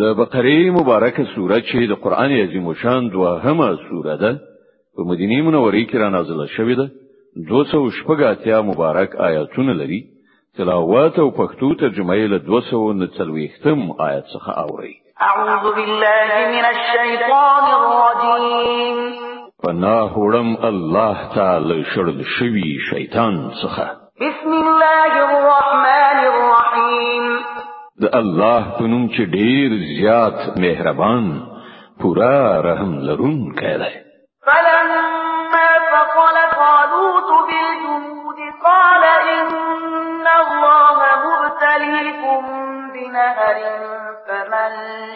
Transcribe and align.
د 0.00 0.04
بقره 0.18 0.58
مبارکه 0.78 1.24
سوره 1.34 1.56
چې 1.68 1.78
د 1.90 1.94
قران 2.04 2.32
عظیم 2.42 2.66
شان 2.80 3.02
دوهمه 3.14 3.70
سوره 3.88 4.16
ده 4.22 4.32
په 4.96 5.00
مدینه 5.10 5.36
منوره 5.48 5.84
کې 5.90 5.96
را 6.02 6.08
نازله 6.08 6.46
شوې 6.56 6.76
ده 6.80 6.86
218 7.48 8.62
مبارک 8.70 9.16
آیاتونه 9.28 9.72
لري 9.80 10.00
تلاوت 10.58 11.18
او 11.18 11.30
پښتو 11.40 11.80
ترجمه 11.80 12.14
یې 12.20 12.26
له 12.32 12.38
240م 12.48 13.80
آیت 14.08 14.24
څخه 14.34 14.50
اوري 14.64 14.94
اعوذ 15.20 15.64
بالله 15.76 16.28
من 16.54 16.64
الشیطان 16.74 17.64
الرجیم 17.78 18.96
پناه 19.64 20.14
وړم 20.14 20.64
الله 20.70 21.16
تعالی 21.34 21.82
شړل 21.94 22.22
شوی 22.38 22.68
شیطان 22.92 23.50
څخه 23.64 23.84
بسم 24.20 24.52
الله 24.62 25.12
الرحمن 25.34 26.18
الرحیم 26.34 27.45
د 28.02 28.04
الله 28.20 28.62
په 28.76 28.84
چې 29.14 29.22
ډیر 29.36 29.68
زیات 29.92 30.38
مهربان 30.64 31.24
پورا 32.00 32.38
رحم 32.68 32.92
لرون 33.08 33.38
کړه 33.60 33.90
فلما 34.46 35.70
فقال 35.92 36.36
طالوت 36.60 37.28
بالجنود 37.48 38.38
قال 38.66 39.02
إن 39.34 40.26
الله 40.44 40.98
مبتليكم 41.28 42.40
بنهر 42.94 43.56
فمن 44.26 44.70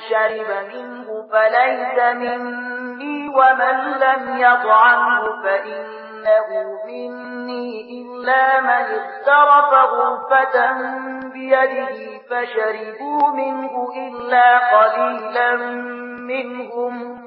شرب 0.09 0.49
منه 0.73 1.07
فليس 1.33 1.97
مني 2.23 3.17
ومن 3.39 3.77
لم 4.05 4.23
يطعمه 4.47 5.23
فإن 5.45 5.85
إنه 6.27 6.83
مني 6.87 8.03
إلا 8.03 8.61
من 8.61 8.69
اغترف 9.01 9.75
غرفة 9.91 10.71
بيده 11.33 12.19
فشربوا 12.31 13.29
منه 13.31 13.89
إلا 13.97 14.59
قليلا 14.79 15.57
منهم 16.31 17.21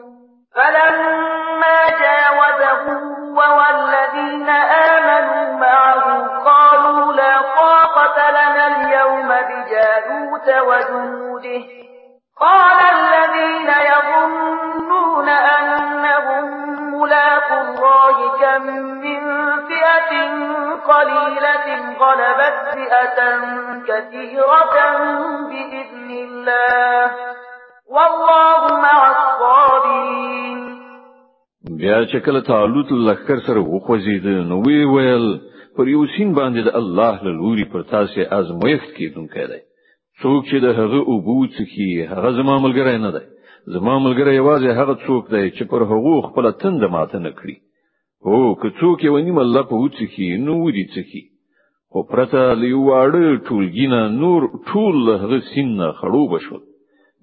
فلما 0.56 1.84
جاوزه 1.90 3.02
والذين 3.30 4.50
آمنوا 4.90 5.56
معه 5.56 6.28
قالوا 6.46 7.14
لا 7.14 7.42
طاقة 7.42 8.30
لنا 8.32 8.68
اليوم 8.82 9.28
بجالوت 9.28 10.50
وجنوده 10.68 11.64
قال 12.40 12.78
الذين 12.92 13.70
يظنون 13.70 15.30
أن 15.30 16.03
الله 18.10 18.36
كم 18.42 18.64
من 19.04 19.22
فئة 19.70 20.12
قليلة 20.92 21.68
غلبت 22.04 22.58
فئة 22.78 23.20
كثيرة 23.88 24.78
بإذن 25.52 26.10
الله 26.12 27.12
والله 27.96 28.62
مع 28.88 29.00
الصابرين 29.10 30.84
بیا 31.78 32.06
چې 32.06 32.20
کله 32.26 32.40
تعلق 32.52 32.92
لخر 33.08 33.40
سره 33.48 33.62
وخوځید 33.76 34.26
نو 34.50 34.62
وی 34.68 34.80
ویل 34.86 35.28
پر 35.78 35.88
یو 35.92 36.06
سین 36.16 36.34
باندې 36.40 36.64
د 36.68 36.76
الله 36.82 37.24
له 37.28 37.32
لوري 37.42 37.64
پر 37.76 37.84
تاسو 37.94 38.26
ازمویښت 38.40 38.92
کیدونکی 38.98 39.46
دی 39.52 39.60
څوک 40.22 40.50
چې 40.50 40.58
د 40.66 40.76
هغه 40.80 41.00
او 41.12 41.22
بوت 41.30 41.62
کی 41.76 41.88
هغه 42.14 42.32
زما 42.40 42.58
ملګری 42.66 42.98
نه 43.06 43.12
دی 43.18 43.24
زما 43.78 43.96
ملګری 44.06 44.34
یوازې 44.42 44.82
هغه 44.82 44.98
څوک 45.06 45.24
دی 45.36 45.46
چې 45.58 45.64
پر 45.74 45.82
حقوق 45.92 46.32
خپل 46.32 46.52
تند 46.66 46.84
ماته 46.96 47.20
نه 47.28 47.32
کړی 47.40 47.56
هو 48.28 48.56
که 48.62 48.70
څوک 48.80 49.00
یې 49.04 49.10
ونیم 49.14 49.38
الله 49.40 49.64
په 49.70 49.76
وڅخي 49.84 50.28
نو 50.46 50.54
ودی 50.66 50.84
څخي 50.96 51.24
خو 51.92 52.04
پرته 52.12 52.40
لیو 52.62 52.84
واړه 52.90 53.26
ټولګینه 53.48 54.00
نور 54.22 54.42
ټول 54.70 55.16
هغه 55.22 55.40
سین 55.54 55.72
خړو 56.00 56.24
بشو 56.34 56.58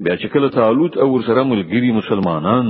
بیا 0.05 0.15
چې 0.21 0.27
کله 0.33 0.49
تعالوت 0.59 0.97
او 1.05 1.09
سره 1.29 1.43
ملګری 1.53 1.91
مسلمانان 2.01 2.67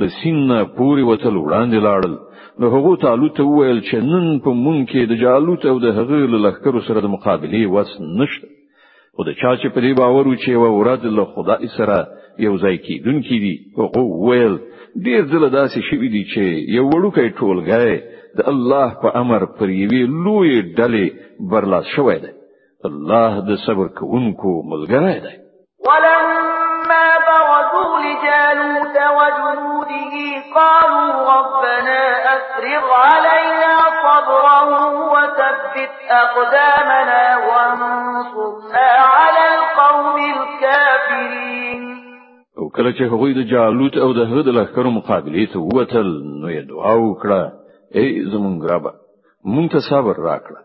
له 0.00 0.08
سین 0.18 0.40
پوري 0.76 1.02
وتل 1.10 1.34
وړاندې 1.36 1.78
لاړل 1.88 2.14
نو 2.60 2.70
هغه 2.76 2.96
تعالوت 3.04 3.40
وویل 3.40 3.78
چې 3.88 3.96
نن 4.12 4.40
په 4.44 4.50
مونږ 4.64 4.80
کې 4.90 5.00
د 5.10 5.12
جالوت 5.24 5.66
او 5.70 5.76
د 5.84 5.86
هغه 5.98 6.40
لخر 6.46 6.80
سره 6.88 7.00
د 7.00 7.06
مقابله 7.16 7.60
وس 7.74 7.90
نشته 8.20 8.48
خو 9.16 9.22
د 9.28 9.30
چا 9.42 9.52
چې 9.56 9.68
په 9.74 9.80
دې 9.84 9.92
باور 10.00 10.26
و 10.28 10.36
چې 10.42 10.52
و 10.62 10.64
ورځ 10.78 11.02
له 11.18 11.24
خدای 11.34 11.68
سره 11.78 11.96
یو 12.46 12.54
ځای 12.64 12.76
کیدونکې 12.86 13.36
دي 13.44 13.54
هغه 13.78 14.02
وویل 14.12 14.54
ډیر 15.04 15.22
ځله 15.30 15.48
داسې 15.48 15.80
شوي 15.88 16.08
دي 16.14 16.22
چې 16.32 16.42
یو 16.76 16.84
وړوکی 16.92 17.28
ټولګی 17.38 17.94
د 18.38 18.40
الله 18.52 18.86
په 19.02 19.08
امر 19.22 19.42
پر 19.56 19.68
یوې 19.82 20.02
لوی 20.24 20.54
ډلې 20.76 21.04
برلاس 21.50 21.84
شوی 21.96 22.18
دی 22.24 22.30
الله 22.88 23.32
د 23.48 23.50
صبر 23.64 23.86
کوونکو 23.98 24.52
ملګری 24.72 25.18
دی 25.24 25.34
ولما 25.88 27.04
برزوا 27.28 28.00
لجالوت 28.06 28.96
وجنوده 29.18 30.14
قالوا 30.54 31.08
ربنا 31.34 32.00
أفرغ 32.36 32.84
علينا 33.04 33.72
صبرا 34.04 34.62
وثبت 35.12 35.92
أقدامنا 36.22 37.22
وانصرنا 37.48 38.86
على 39.14 39.44
القوم 39.52 40.16
الكافرين 40.38 41.71
او 42.62 42.70
کله 42.76 42.90
چې 42.96 43.02
هغوی 43.12 43.32
د 43.36 43.42
جالوت 43.52 43.94
او 44.04 44.08
د 44.18 44.20
هغه 44.30 44.42
د 44.46 44.50
لښکرو 44.58 44.90
مقابلې 44.98 45.44
ته 45.52 45.58
ووتل 45.62 46.08
نو 46.40 46.48
یې 46.56 46.62
دعا 46.72 46.94
وکړه 47.00 47.40
ای 47.98 48.06
زمونږ 48.32 48.58
ربه 48.72 48.92
مونږ 49.52 49.66
ته 49.72 49.78
صبر 49.90 50.16
راکړه 50.30 50.60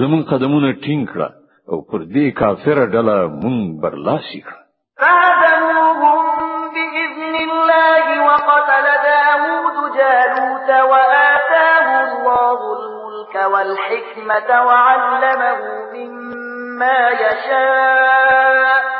زمونږ 0.00 0.22
قدمونه 0.32 0.68
ټینګ 0.84 1.02
کړه 1.12 1.28
او 1.70 1.76
پر 1.90 2.00
دې 2.14 2.26
کافره 2.40 2.84
ډله 2.94 3.16
مونږ 3.42 3.58
برلاسي 3.82 4.40
کړه 4.46 4.60
فهدموهم 5.00 6.30
بإذن 6.74 7.34
الله 7.48 8.04
وقتل 8.28 8.86
داود 9.10 9.76
جالوت 9.98 10.68
وآتاه 10.92 11.86
الله 12.02 12.56
الملك 12.78 13.34
والحكمة 13.52 14.50
وعلمه 14.68 15.54
مما 15.94 16.98
يشاء 17.24 18.99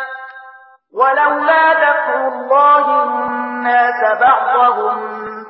ولولا 0.95 1.67
دفع 1.73 2.27
الله 2.35 2.87
الناس 3.05 4.01
بعضهم 4.21 4.97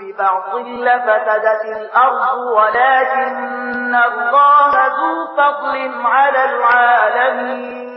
ببعض 0.01 0.57
لفسدت 0.59 1.65
الأرض 1.81 2.39
ولكن 2.59 3.95
الله 3.95 4.71
ذو 4.71 5.37
فضل 5.37 6.07
على 6.07 6.45
العالمين 6.45 7.91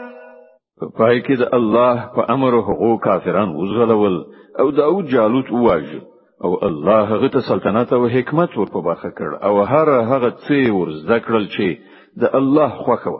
پای 0.98 1.22
کې 1.24 1.38
د 1.42 1.54
الله 1.58 1.96
په 2.16 2.32
امر 2.34 2.56
هغو 2.70 2.98
کافران 2.98 3.54
وزغلول 3.60 4.18
او 4.60 4.70
داود 4.72 5.06
جالوت 5.06 5.52
وواژه 5.52 6.02
او 6.44 6.54
الله 6.68 7.06
هغه 7.14 7.28
ته 7.28 7.40
سلطنت 7.50 7.94
او 7.94 8.08
حکمت 8.08 8.58
ور 8.58 8.70
په 8.74 8.82
برخه 8.82 9.10
کړ 9.20 9.44
او 9.46 9.64
هر 9.64 9.90
هغه 9.90 10.32
څه 10.48 10.72
ور 10.72 10.90
زده 11.06 11.48
چی 11.58 11.82
د 12.22 12.30
الله 12.36 12.70
خوخه 12.70 13.10
و 13.12 13.18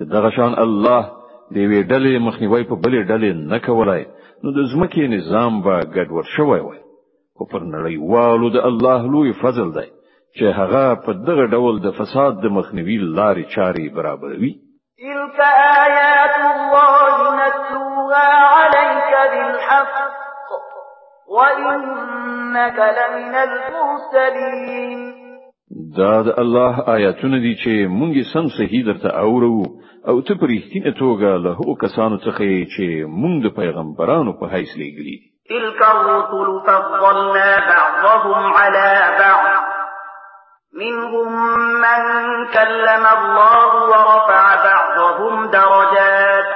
دغه 0.00 0.30
شان 0.30 0.54
الله 0.58 1.15
د 1.54 1.56
وی 1.70 1.80
ډلې 1.90 2.12
مخنیوي 2.28 2.62
په 2.70 2.74
بلې 2.84 3.00
ډلې 3.10 3.30
نه 3.50 3.58
کولای 3.66 4.02
نو 4.42 4.48
د 4.58 4.60
ځمکې 4.72 5.02
نظام 5.16 5.52
به 5.64 5.74
ګډوډ 5.96 6.26
شوی 6.36 6.60
وای 6.66 6.80
خو 7.36 7.44
پر 7.50 7.60
نړیوالو 7.74 8.46
د 8.56 8.58
الله 8.70 9.00
لوی 9.12 9.32
فضل 9.42 9.68
دی 9.78 9.88
چې 10.36 10.44
هغه 10.58 10.84
په 11.04 11.10
دغه 11.28 11.44
ډول 11.54 11.74
د 11.86 11.88
فساد 11.98 12.32
د 12.44 12.46
مخنیوي 12.56 12.96
لارې 13.18 13.44
چارې 13.54 13.84
برابروي 13.96 14.52
تلك 15.02 15.38
آيات 15.86 16.34
الله 16.56 17.12
نتلوها 17.40 18.28
عليك 18.54 19.12
بالحق 19.32 19.96
وإنك 21.36 22.76
لمن 22.98 23.34
المرسلين 23.48 25.22
دا 25.70 26.22
د 26.26 26.28
الله 26.42 26.74
آیاتونه 26.96 27.36
دي 27.46 27.54
چې 27.62 27.72
مونږ 27.98 28.14
سم 28.32 28.46
صحیح 28.58 28.82
درته 28.88 29.08
اورو 29.24 29.54
او 30.08 30.14
ته 30.26 30.34
پرې 30.40 30.54
رښتینه 30.60 30.90
توګه 31.00 31.30
له 31.44 31.50
هغو 31.60 31.74
کسانو 31.84 32.16
څخه 32.26 32.44
چې 32.74 32.86
مونږ 33.20 33.36
د 33.46 33.48
پیغمبرانو 33.60 34.32
په 34.40 34.44
حیث 34.54 34.70
لګلی 34.82 35.16
تلك 35.52 35.80
الرسل 35.92 36.48
فضلنا 36.66 37.50
بعضهم 37.72 38.40
على 38.58 38.88
بعض 39.22 39.48
منهم 40.82 41.28
من 41.86 42.00
كلم 42.54 43.02
الله 43.18 43.68
ورفع 43.90 44.44
بعضهم 44.70 45.46
درجات 45.58 46.46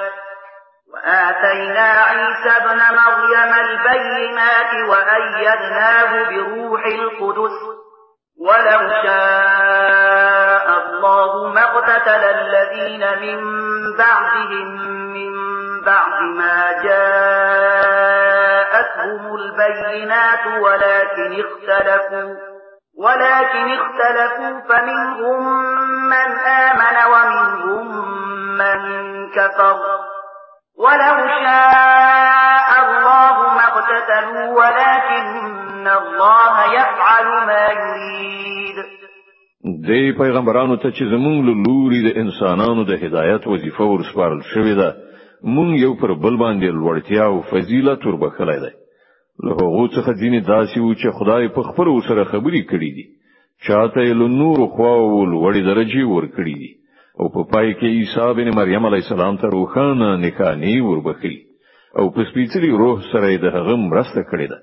وآتينا 0.92 1.88
عيسى 2.12 2.50
ابن 2.62 2.78
مريم 3.02 3.50
البينات 3.68 4.70
وأيدناه 4.90 6.10
بروح 6.30 6.82
القدس 6.98 7.79
وَلَوْ 8.40 8.80
شَاءَ 9.04 10.70
اللَّهُ 10.82 11.48
مَا 11.48 11.64
اقْتَتَلَ 11.64 12.22
الَّذِينَ 12.24 13.04
مِن 13.20 13.40
بَعْدِهِم 13.96 14.68
مِّن 15.16 15.32
بَعْدِ 15.84 16.18
مَا 16.40 16.58
جَاءَتْهُمُ 16.84 19.24
الْبَيِّنَاتُ 19.34 20.44
وَلَكِنِ 20.58 21.30
اخْتَلَفُوا 21.42 22.34
وَلَكِنِ 22.98 23.66
اخْتَلَفُوا 23.80 24.54
فَمِنْهُم 24.68 25.38
مَّنْ 26.08 26.30
آمَنَ 26.70 26.96
وَمِنْهُم 27.12 27.86
مَّن 28.58 28.78
كَفَرَ 29.30 29.78
وَلَوْ 30.78 31.16
شَاءَ 31.44 31.79
مثله 34.08 34.50
ولكن 34.50 35.86
الله 36.02 36.54
يفعل 36.78 37.26
ما 37.46 37.64
يريد 37.82 39.00
دی 39.86 40.12
پیغمبرانو 40.22 40.76
ته 40.82 40.90
چې 40.90 41.02
زمونږ 41.02 41.48
له 41.48 41.54
لوري 41.66 42.00
د 42.06 42.16
انسانانو 42.22 42.84
د 42.90 43.02
هدایت 43.04 43.46
وظیفه 43.46 43.84
ورسپارل 43.84 44.40
شوې 44.42 44.74
ده 44.80 44.96
مونږ 45.56 45.80
یو 45.82 45.94
پر 46.00 46.12
بل 46.22 46.36
باندې 46.42 46.76
لوړتیا 46.80 47.22
او 47.24 47.42
فضیلت 47.50 48.06
وربخلای 48.06 48.60
دی 48.60 48.72
له 49.44 49.50
هغه 49.60 49.86
څخه 49.96 50.18
ځینې 50.20 50.46
داسې 50.54 50.78
وو 50.78 50.94
چې 51.00 51.16
خدای 51.18 51.48
په 51.48 51.62
خپل 51.68 51.92
سره 52.08 52.24
خبرې 52.24 52.62
کړې 52.70 52.90
دي 52.98 53.06
چاته 53.66 54.00
له 54.20 54.28
نور 54.40 54.66
خو 54.76 54.88
ول 54.88 55.34
وړي 55.42 55.62
درجه 55.70 56.06
ور 56.08 56.26
کړې 56.36 56.54
دي 56.62 56.72
او 57.20 57.28
په 57.36 57.50
پای 57.52 57.74
کې 57.74 57.84
عیسی 57.84 58.32
بن 58.40 58.54
مریم 58.60 58.86
علی 58.92 59.04
السلام 59.04 59.36
ته 59.36 59.46
روحانه 59.56 60.10
نکاح 60.28 60.54
نه 60.64 60.82
ور 60.90 61.00
بخلي 61.10 61.40
او 61.98 62.04
په 62.14 62.20
سپېڅلي 62.30 62.70
روح 62.82 62.98
سره 63.12 63.28
د 63.34 63.46
هغه 63.56 63.74
مرسته 63.90 64.20
کړې 64.30 64.46
ده 64.52 64.58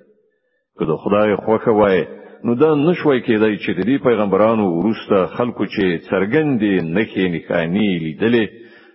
که 0.78 0.84
د 0.90 0.92
خدای 1.02 1.32
خوخه 1.44 1.72
وای 1.80 1.98
نو 2.46 2.52
دا 2.62 2.70
نشوي 2.88 3.20
کېدای 3.28 3.54
چې 3.64 3.70
د 3.74 3.80
دې 3.90 3.96
پیغمبرانو 4.08 4.66
ورسته 4.80 5.18
خلکو 5.36 5.64
چې 5.76 5.86
څرګندې 6.10 6.74
نخې 6.98 7.24
نښانی 7.36 7.92
لیدلې 8.06 8.46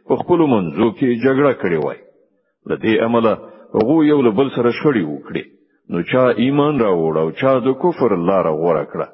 په 0.09 0.15
خپل 0.21 0.39
منځو 0.53 0.87
کې 0.99 1.21
جګړه 1.25 1.53
کړې 1.63 1.79
وای 1.85 1.99
د 2.71 2.73
دې 2.85 2.95
عمله 3.07 3.33
هغه 3.77 3.97
یو 4.13 4.19
له 4.27 4.31
بل 4.39 4.49
سره 4.57 4.71
شړې 4.81 5.03
وکړي 5.13 5.45
نو 5.91 5.99
چا 6.11 6.25
ایمان 6.43 6.75
راوړ 6.85 7.15
او 7.23 7.29
چا 7.41 7.53
د 7.67 7.69
کفر 7.83 8.11
لار 8.29 8.47
غوړه 8.61 8.85
کړه 8.93 9.09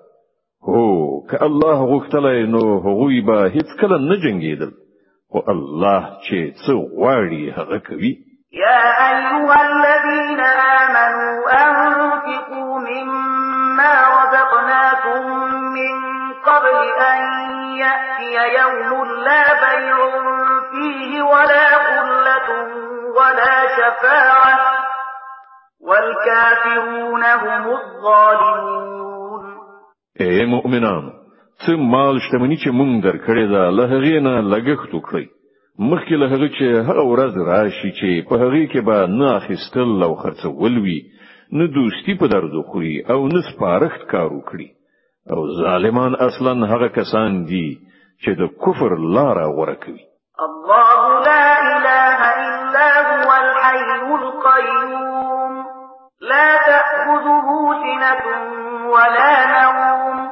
هو 0.68 0.84
که 1.28 1.36
الله 1.48 1.76
غوښتلای 1.92 2.38
نو 2.54 2.62
هغه 2.86 3.08
به 3.26 3.36
هیڅ 3.56 3.68
کله 3.80 3.96
نه 4.10 4.16
جنگیدل 4.24 4.70
او 5.34 5.38
الله 5.52 5.98
چې 6.26 6.38
څو 6.64 6.74
غواړي 6.98 7.42
هغه 7.58 7.78
کوي 7.88 8.12
يا 8.52 8.80
أيها 9.10 9.56
الذين 9.68 10.40
آمنوا 10.80 11.52
أنفقوا 11.52 12.78
مما 12.80 13.94
رزقناكم 14.02 15.36
من 15.52 15.96
قبل 16.46 16.76
أن 17.10 17.20
يأتي 17.76 18.36
يوم 18.60 19.06
لا 19.24 19.44
بيع 19.54 19.96
فيه 20.70 21.22
ولا 21.22 21.76
قلة 21.76 22.48
ولا 23.18 23.54
شفاعة 23.76 24.60
والكافرون 25.80 27.22
هم 27.24 27.66
الظالمون 27.70 29.56
إيه 30.20 30.46
مؤمنان 30.46 31.12
څه 31.66 31.70
مال 31.90 32.16
شتمنی 32.22 32.56
چې 32.62 32.68
مونږ 32.70 32.92
درکړې 33.06 33.44
ده 33.52 33.62
له 33.76 33.84
هغې 33.92 34.16
نه 34.26 34.34
لګښت 34.52 34.90
وکړئ 34.94 35.24
مخکې 35.78 36.16
له 36.20 36.26
هغه 36.32 36.46
چې 36.56 36.66
هغه 36.88 37.02
ورځ 37.12 37.32
راشي 37.48 37.90
چې 37.98 38.28
په 38.28 38.34
هغه 38.42 38.62
کې 38.72 38.80
به 38.88 39.06
نه 39.18 39.26
اخیستل 39.40 40.02
او 40.06 40.14
خرڅول 40.22 40.74
وي 40.84 40.96
نه 41.58 41.64
دوستی 41.76 42.14
په 42.22 42.26
درځو 42.34 42.62
خوري 42.70 42.94
او 43.12 43.18
نه 43.34 43.40
سپارښت 43.50 44.02
کار 44.12 44.26
وکړي 44.38 44.66
او 45.32 45.40
ظالمان 45.62 46.12
اصلا 46.28 46.54
هغه 46.72 46.88
کسان 46.98 47.38
دي 47.50 47.68
چې 48.22 48.30
د 48.40 48.42
کفر 48.66 48.90
لاره 49.16 49.44
غوره 49.58 49.76
کوي 49.84 50.02
الله 50.46 50.96
لا 51.28 51.46
اله 51.70 52.20
الا 52.42 52.88
هو 53.10 53.30
الحي 53.42 53.88
القيوم 54.22 55.52
لا 56.30 56.48
تاخذه 56.68 57.48
سنه 57.84 58.24
ولا 58.94 59.32
نوم 59.56 60.28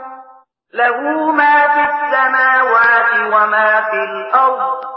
له 0.81 0.99
ما 1.41 1.57
في 1.75 1.83
السماوات 1.91 3.13
وما 3.33 3.71
في 3.91 3.99
الارض 4.11 4.97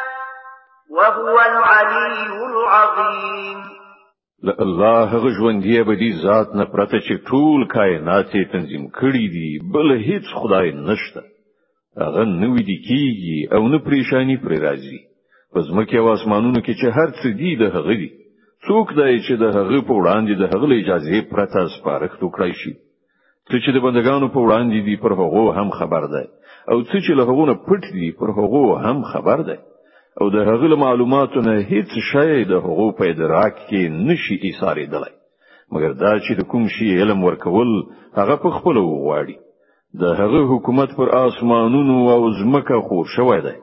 وهو 0.97 1.35
العلي 1.39 2.21
العظيم 2.37 3.59
له 4.47 4.53
الله 4.67 5.03
هغه 5.13 5.27
ژوندې 5.37 5.77
به 5.87 5.95
دي 6.01 6.09
ذات 6.25 6.49
نه 6.59 6.65
پرته 6.73 6.97
چې 7.07 7.13
ټول 7.29 7.59
کائنات 7.75 8.27
یې 8.37 8.43
تنظیم 8.53 8.83
کړی 8.99 9.25
دي 9.35 9.49
بل 9.75 9.87
هیڅ 10.07 10.25
خدای 10.39 10.69
نشته 10.89 11.21
هغه 12.03 12.23
نوې 12.41 12.63
دي 12.69 12.77
کیږي 12.87 13.37
او 13.55 13.61
نه 13.73 13.77
پریشانی 13.87 14.37
پر 14.43 14.51
راځي 14.65 14.99
پس 15.53 15.65
مکه 15.79 15.97
او 16.01 16.07
اسمانونو 16.15 16.59
کې 16.65 16.73
چې 16.79 16.87
هر 16.97 17.09
څه 17.19 17.27
دي 17.41 17.51
د 17.63 17.73
هغه 17.75 17.93
دي 18.03 18.09
څوک 18.67 18.87
دی 18.99 19.13
چې 19.25 19.33
د 19.43 19.57
هغه 19.57 19.77
په 19.87 19.93
وړاندې 20.01 20.33
د 20.41 20.43
هغه 20.53 20.67
اجازه 20.81 21.15
پرته 21.31 21.59
سپارښت 21.75 22.19
وکړي 22.25 22.53
شي 22.61 22.73
څه 23.49 23.55
چې 23.63 23.69
د 23.73 23.77
بندگانو 23.85 24.27
په 24.35 24.39
وړاندې 24.47 24.77
دي 24.87 24.95
پر 25.03 25.11
هغه 25.21 25.43
هم 25.57 25.69
خبر 25.79 26.03
ده 26.13 26.23
او 26.71 26.77
څه 26.89 26.97
چې 27.05 27.11
له 27.19 27.23
هغه 27.29 27.43
نه 27.51 27.55
پټ 27.67 27.83
دي 27.97 28.09
پر 28.21 28.29
هغه 28.37 28.63
هم 28.87 28.97
خبر 29.13 29.39
ده 29.49 29.57
او 30.21 30.25
د 30.35 30.37
هغه 30.49 30.69
معلوماتو 30.85 31.39
نه 31.47 31.53
هیڅ 31.71 31.89
شی 32.11 32.35
د 32.51 32.53
هغو 32.65 32.87
په 32.97 33.03
ادراک 33.13 33.53
کې 33.67 33.81
نشي 34.07 34.35
ایثارېدلی 34.47 35.13
مګر 35.73 35.91
دا 36.03 36.11
چې 36.25 36.31
د 36.35 36.41
کوم 36.51 36.63
شي 36.75 36.87
علم 37.01 37.19
ورکول 37.27 37.69
هغه 38.19 38.35
په 38.43 38.49
خپل 38.57 38.75
وغواړي 38.81 39.35
د 40.01 40.03
هغه 40.21 40.39
حکومت 40.51 40.89
پر 40.97 41.07
آسمانونو 41.25 41.95
او 42.15 42.21
ځمکه 42.39 42.75
خور 42.87 43.05
شوی 43.15 43.39
دی 43.45 43.55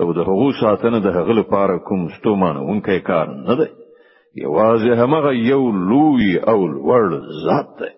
او 0.00 0.06
د 0.16 0.18
هغو 0.28 0.48
ساتنه 0.62 0.98
د 1.02 1.08
هغه 1.18 1.32
لپاره 1.40 1.74
کوم 1.86 2.00
ستومانونکی 2.16 2.98
کار 3.08 3.26
نه 3.48 3.54
دی 3.60 3.68
یوازې 4.44 4.90
همغه 5.02 5.30
یو 5.52 5.62
لوی 5.90 6.32
او 6.50 6.58
لوړ 6.82 7.04
ذات 7.44 7.68
دی 7.80 7.92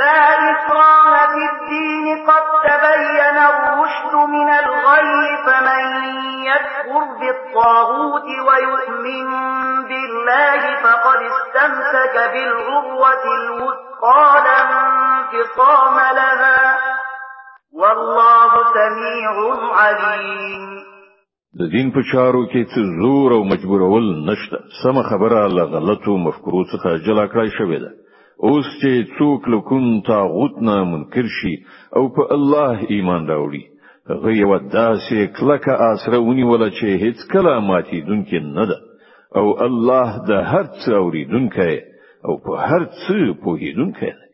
لا 0.00 0.26
إكراه 0.52 1.24
في 1.34 1.44
الدين 1.52 2.26
قد 2.28 2.44
تبين 2.64 3.38
الرشد 3.52 4.12
من 4.34 4.48
الغي 4.62 5.26
فمن 5.46 5.82
يكفر 6.50 6.98
بالطاغوت 7.20 8.28
ويؤمن 8.48 9.26
بالله 9.90 10.60
فقد 10.84 11.16
استمسك 11.32 12.14
بالعروة 12.32 13.24
الوثقى 13.38 14.42
لا 14.44 14.60
انفصام 14.62 15.96
لها 16.20 16.60
والله 17.80 18.50
سميع 18.78 19.30
عليم 19.78 20.72
د 21.60 21.72
دین 21.74 21.90
په 21.94 22.00
چارو 22.12 22.42
کې 22.50 22.62
څه 22.72 22.80
زور 23.00 23.32
او 23.36 23.42
مجبورول 23.50 24.06
نشته 24.30 24.58
سم 24.82 25.02
خبره 25.10 25.44
الله 25.46 25.64
غلطو 25.64 26.16
مفکورو 26.26 26.62
څخه 26.64 26.88
جلا 27.06 27.26
کړای 27.26 27.50
شوې 27.58 27.78
ده 27.84 28.01
اوس 28.48 28.66
چې 28.80 28.90
څوک 29.18 29.40
له 29.52 29.58
کوم 29.66 29.84
تاغوت 30.06 30.54
نه 30.68 30.74
منکر 30.92 31.26
شي 31.34 31.52
او 31.98 32.02
په 32.16 32.22
الله 32.36 32.76
ایمان 32.94 33.22
راوړي 33.32 33.60
هغه 34.12 34.30
یو 34.38 34.52
داسې 34.56 35.18
کلکه 35.36 35.72
آسره 35.90 36.18
ونیول 36.28 36.62
چې 36.78 36.88
هیڅ 37.04 37.18
کله 37.32 37.52
ماتي 37.68 37.98
دونکې 38.08 38.38
نه 38.56 38.64
ده 38.70 38.78
او 39.40 39.44
الله 39.66 40.08
د 40.30 40.32
هر 40.52 40.66
څه 40.80 40.90
اوریدونکی 41.02 41.74
او 42.26 42.32
په 42.46 42.52
هر 42.70 42.82
څه 43.02 43.16
پوهیدونکی 43.44 44.10
دی 44.18 44.28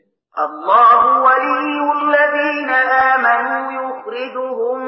الله 0.47 0.99
ولي 1.27 1.59
الذين 2.00 2.71
آمنوا 3.12 3.67
يخرجهم 3.81 4.79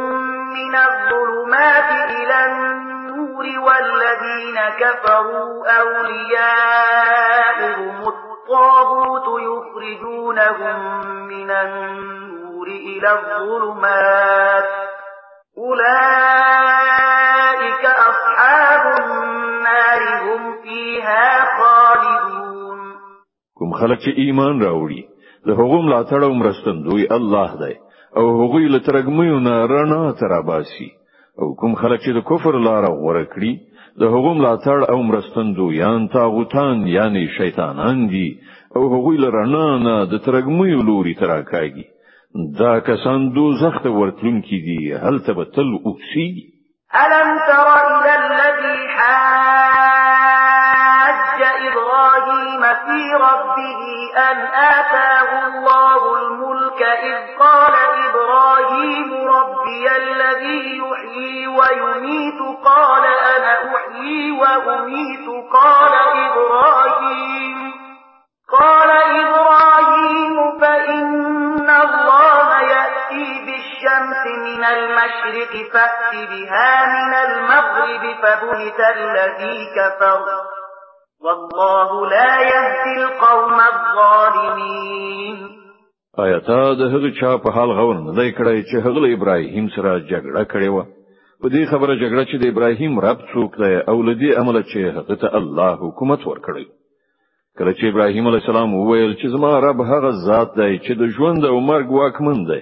من 0.58 0.74
الظلمات 0.86 1.90
إلى 2.16 2.38
النور 2.48 3.44
والذين 3.68 4.56
كفروا 4.82 5.50
أولياؤهم 5.82 8.09
الطاغوت 8.50 9.22
يخرجونهم 9.50 10.76
من 11.26 11.50
النور 11.50 12.66
إلى 12.66 13.12
الظلمات 13.18 14.64
أولئك 15.58 17.84
أصحاب 18.10 18.82
النار 19.06 20.02
هم 20.24 20.42
فيها 20.62 21.28
خالدون 21.56 22.78
كم 23.58 23.70
خلق 23.80 24.04
إيمان 24.18 24.54
راوري 24.62 25.02
لهم 25.46 25.54
لا 25.54 25.54
هغو 25.56 25.78
ملاتړ 25.82 26.22
او 26.22 27.16
الله 27.16 27.50
داي 27.58 27.74
او 28.16 28.22
هغوی 28.42 28.66
له 28.68 28.78
ترګمیو 28.78 29.38
نه 29.38 29.66
رڼا 29.66 30.12
تراباسي 30.20 30.90
او 31.42 31.54
کوم 31.54 31.74
خلک 31.74 32.00
چې 32.00 32.10
د 32.10 32.22
کفر 32.28 32.58
لار 32.58 32.84
غوره 32.98 33.24
کړي 33.24 33.69
د 33.98 34.00
هغو 34.14 34.30
ملاتړ 34.34 34.78
او 34.92 34.98
مرستندویان 35.02 36.08
تاغوتان 36.08 36.86
یعنی 36.86 37.28
شیطانان 37.38 38.06
دي 38.08 38.38
او 38.76 38.80
هغوی 38.94 39.16
لرنا 39.24 39.66
نه 39.86 39.94
د 40.10 40.12
ترګمې 40.26 40.70
لوري 40.88 41.14
تراکاږي 41.20 41.84
دا 42.58 42.72
کسان 42.80 43.20
دوزخ 43.34 43.74
ته 43.82 43.90
ورتلونکي 43.90 44.58
دي 44.66 44.78
هلته 45.04 45.32
به 45.32 45.44
تل 45.54 45.70
اوسي 45.86 46.30
ألم 47.04 47.28
تر 47.48 47.68
إلى 47.90 48.12
الذي 48.26 48.78
حاج 48.94 51.40
إبراهيم 51.68 52.62
في 52.84 53.00
ربه 53.28 53.68
أن 54.30 54.38
آتاه 54.76 55.28
الله 55.50 56.00
الملك 56.20 56.80
إذ 57.08 57.16
قال 57.40 57.74
إبراهيم 58.06 59.10
ربي 59.34 59.86
الذي 60.02 60.64
يحيي 61.18 61.46
ويميت 61.46 62.40
قال 62.64 63.04
أنا 63.04 63.52
أحيي 63.76 64.30
وأميت 64.32 65.26
قال 65.52 65.92
إبراهيم 66.26 67.72
قال 68.60 68.90
إبراهيم 69.22 70.58
فإن 70.60 71.70
الله 71.70 72.60
يأتي 72.60 73.28
بالشمس 73.46 74.22
من 74.46 74.64
المشرق 74.64 75.52
فأت 75.72 76.12
بها 76.28 76.74
من 76.96 77.12
المغرب 77.26 78.14
فبهت 78.22 78.80
الذي 78.96 79.58
كفر 79.76 80.24
والله 81.24 82.06
لا 82.06 82.40
يهدي 82.40 83.02
القوم 83.04 83.60
الظالمين 83.72 85.60
آیا 86.18 86.38
تا 86.46 86.74
د 86.74 86.82
هغه 86.92 87.10
چا 87.20 87.36
په 87.38 87.50
حال 87.54 87.70
غون 87.78 87.98
نه 88.06 88.12
دی 88.22 88.30
کړی 88.38 88.62
چې 88.68 88.76
هغه 88.86 89.04
ابراهیم 89.16 89.66
سره 89.76 89.92
جګړه 90.10 90.44
کړې 90.52 90.68
و 90.74 90.80
په 91.42 91.48
دې 91.54 91.62
خبره 91.72 91.94
جګړه 92.02 92.24
چې 92.30 92.36
د 92.40 92.44
ابراهیم 92.52 92.94
رب 93.06 93.18
څوک 93.32 93.50
دی 93.62 93.74
او 93.90 93.96
لدی 94.08 94.30
عمل 94.40 94.56
چې 94.70 94.78
هغه 94.96 95.14
ته 95.20 95.26
الله 95.38 95.70
حکومت 95.84 96.20
ورکړي 96.30 96.66
کله 97.56 97.72
چې 97.78 97.84
ابراهیم 97.92 98.24
علی 98.28 98.38
السلام 98.42 98.70
وویل 98.74 99.12
چې 99.20 99.26
زما 99.34 99.50
رب 99.66 99.78
هغه 99.92 100.10
ذات 100.26 100.50
دی 100.60 100.74
چې 100.84 100.92
د 101.00 101.02
ژوند 101.16 101.42
او 101.50 101.56
مرګ 101.70 101.88
واکمن 101.98 102.38
دی 102.50 102.60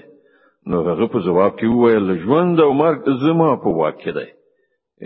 نو 0.71 0.79
هغه 0.91 1.07
په 1.15 1.19
جواب 1.27 1.57
کې 1.59 1.67
وویل 1.77 2.07
ژوند 2.25 2.61
او 2.67 2.71
مرګ 2.83 3.19
زما 3.27 3.49
په 3.63 3.69
واک 3.81 3.99
کې 4.03 4.13
دی 4.19 4.29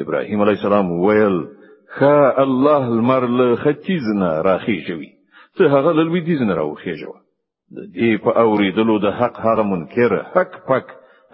ابراهیم 0.03 0.41
علی 0.47 0.55
السلام 0.59 0.87
وویل 0.93 1.37
خا 2.01 2.19
الله 2.45 2.83
المر 2.97 3.25
له 3.39 3.47
ختیزنه 3.65 4.29
راخیږي 4.49 5.09
ته 5.57 5.73
هغه 5.77 5.91
لوی 5.99 6.21
دیزنه 6.29 6.53
راوخیږي 6.61 7.09
د 7.77 7.79
دې 7.97 8.11
په 8.25 8.31
اوریدلو 8.45 8.99
د 9.05 9.07
حق 9.21 9.41
هغه 9.49 9.63
منکر 9.73 10.17
حق 10.35 10.53
پک 10.69 10.87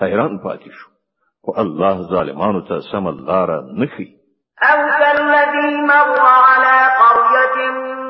حیران 0.02 0.32
پاتې 0.46 0.70
شو 0.76 0.87
خو 1.48 1.60
الله 1.60 1.96
ظالمانو 2.10 2.60
ته 2.60 2.80
سم 2.92 3.08
لار 3.26 3.62
نه 3.74 3.88
او 4.72 4.88
كالذي 4.88 5.76
مر 5.82 6.18
على 6.28 6.78
قرية 7.00 7.58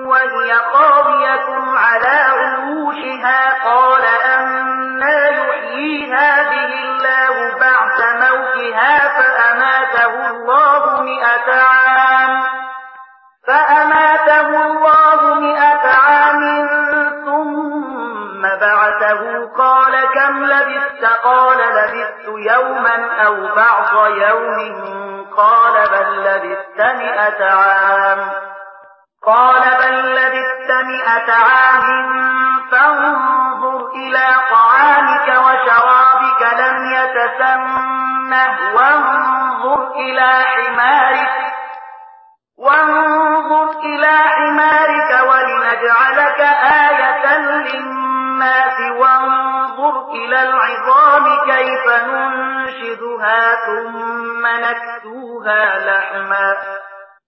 وهي 0.09 0.51
قاضية 0.75 1.49
على 1.77 2.15
عروشها 2.37 3.65
قال 3.65 4.03
أنا 4.35 5.29
يحيي 5.29 6.13
هذه 6.13 6.71
الله 6.85 7.55
بعد 7.61 7.99
موتها 8.25 8.99
فأماته 9.09 10.31
الله 10.31 11.03
مئة 11.03 11.53
عام 11.63 12.43
فأماته 13.47 14.67
الله 14.67 15.35
مئة 15.35 15.85
عام 15.89 16.41
ثم 17.27 18.43
بعثه 18.43 19.47
قال 19.59 19.93
كم 20.15 20.45
لبثت 20.45 21.05
قال 21.25 21.59
لبثت 21.59 22.08
يوما 22.37 23.23
أو 23.27 23.55
بعض 23.55 24.07
يوم 24.07 24.89
قال 25.37 25.75
بل 25.91 26.25
لبثت 26.25 26.95
مئة 26.97 27.45
عام 27.53 28.29
قال 29.27 29.63
بل 29.81 30.15
لبثت 30.15 30.71
مئة 30.71 31.33
عام 31.33 31.87
فانظر 32.73 33.87
إلى 33.93 34.27
طعامك 34.51 35.27
وشرابك 35.27 36.61
لم 36.61 36.93
يتسنه 36.95 38.57
وانظر 38.75 39.91
إلى 39.93 40.45
حمارك 40.45 41.29
وانظر 42.59 43.71
إلى 43.81 44.13
حمارك 44.13 45.31
ولنجعلك 45.31 46.41
آية 46.73 47.39
للناس 47.39 47.98
النَّاسِ 48.43 48.81
وَانظُرْ 49.01 50.09
إِلَى 50.15 50.43
الْعِظَامِ 50.43 51.25
كَيْفَ 51.51 51.87
نُنشِزُهَا 52.09 53.55
ثُمَّ 53.67 54.47
نَكْسُوهَا 54.47 55.91
لَحْمًا 55.91 56.57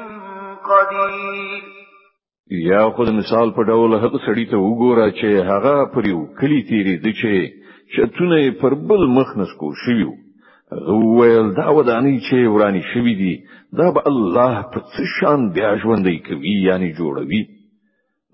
قدير 0.69 1.76
یا 2.51 2.89
خود 2.95 3.09
مثال 3.09 3.49
په 3.55 3.61
ډول 3.69 3.91
هغه 4.03 4.17
سړی 4.27 4.45
ته 4.51 4.57
وګوره 4.65 5.07
چې 5.19 5.29
هغه 5.51 5.75
پر 5.93 6.03
یو 6.13 6.19
کلی 6.39 6.59
تیری 6.69 6.95
دی 7.03 7.11
چې 7.21 7.31
چتونه 7.95 8.37
پر 8.61 8.73
بل 8.91 9.03
مخ 9.15 9.29
نسکو 9.39 9.67
شویو 9.83 10.11
ویل 11.15 11.47
دا 11.59 11.67
ودانی 11.77 12.15
چې 12.27 12.37
ورانی 12.53 12.81
شوی 12.93 13.13
دی 13.23 13.33
دا 13.79 13.87
به 13.95 14.01
الله 14.11 14.53
په 14.73 14.79
څه 14.91 15.01
شان 15.19 15.39
بیا 15.55 15.71
ژوندې 15.81 16.15
کوي 16.27 16.53
یعنی 16.69 16.89
جوړوي 16.99 17.43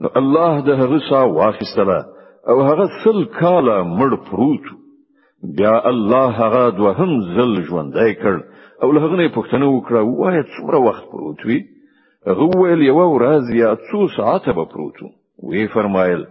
نو 0.02 0.10
الله 0.22 0.52
د 0.68 0.82
هغه 0.84 1.00
سا 1.10 1.22
واخیستله 1.40 2.00
او 2.50 2.56
هغه 2.70 2.86
سل 3.04 3.20
کاله 3.42 3.78
مړ 4.00 4.12
پروت 4.30 4.66
بیا 5.60 5.76
الله 5.92 6.28
هغه 6.46 6.64
دوهم 6.80 7.12
زل 7.36 7.54
ژوندې 7.68 8.10
کړ 8.22 8.36
او 8.84 8.88
له 8.94 9.00
هغه 9.06 9.16
نه 9.22 9.28
پوښتنه 9.38 9.66
وکړه 9.76 10.02
وای 10.20 10.44
څومره 10.54 10.78
وخت 10.88 11.04
پروت 11.12 11.40
وی 11.48 11.60
هغه 12.30 12.44
وویل 12.56 12.82
یوه 12.92 13.06
ورځ 13.16 13.44
یا 13.64 13.72
څو 13.88 14.00
ساعته 14.18 14.52
به 14.58 14.66
پروت 14.72 14.98
وي 15.50 15.64
فرمایل 15.76 16.22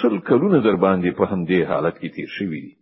سل 0.00 0.16
کلونه 0.28 0.58
در 0.66 0.76
باندې 0.84 1.10
په 1.20 1.24
همدې 1.30 1.60
حالت 1.70 1.94
کې 2.00 2.08
تیر 2.16 2.28
شوي 2.38 2.60
دي 2.64 2.72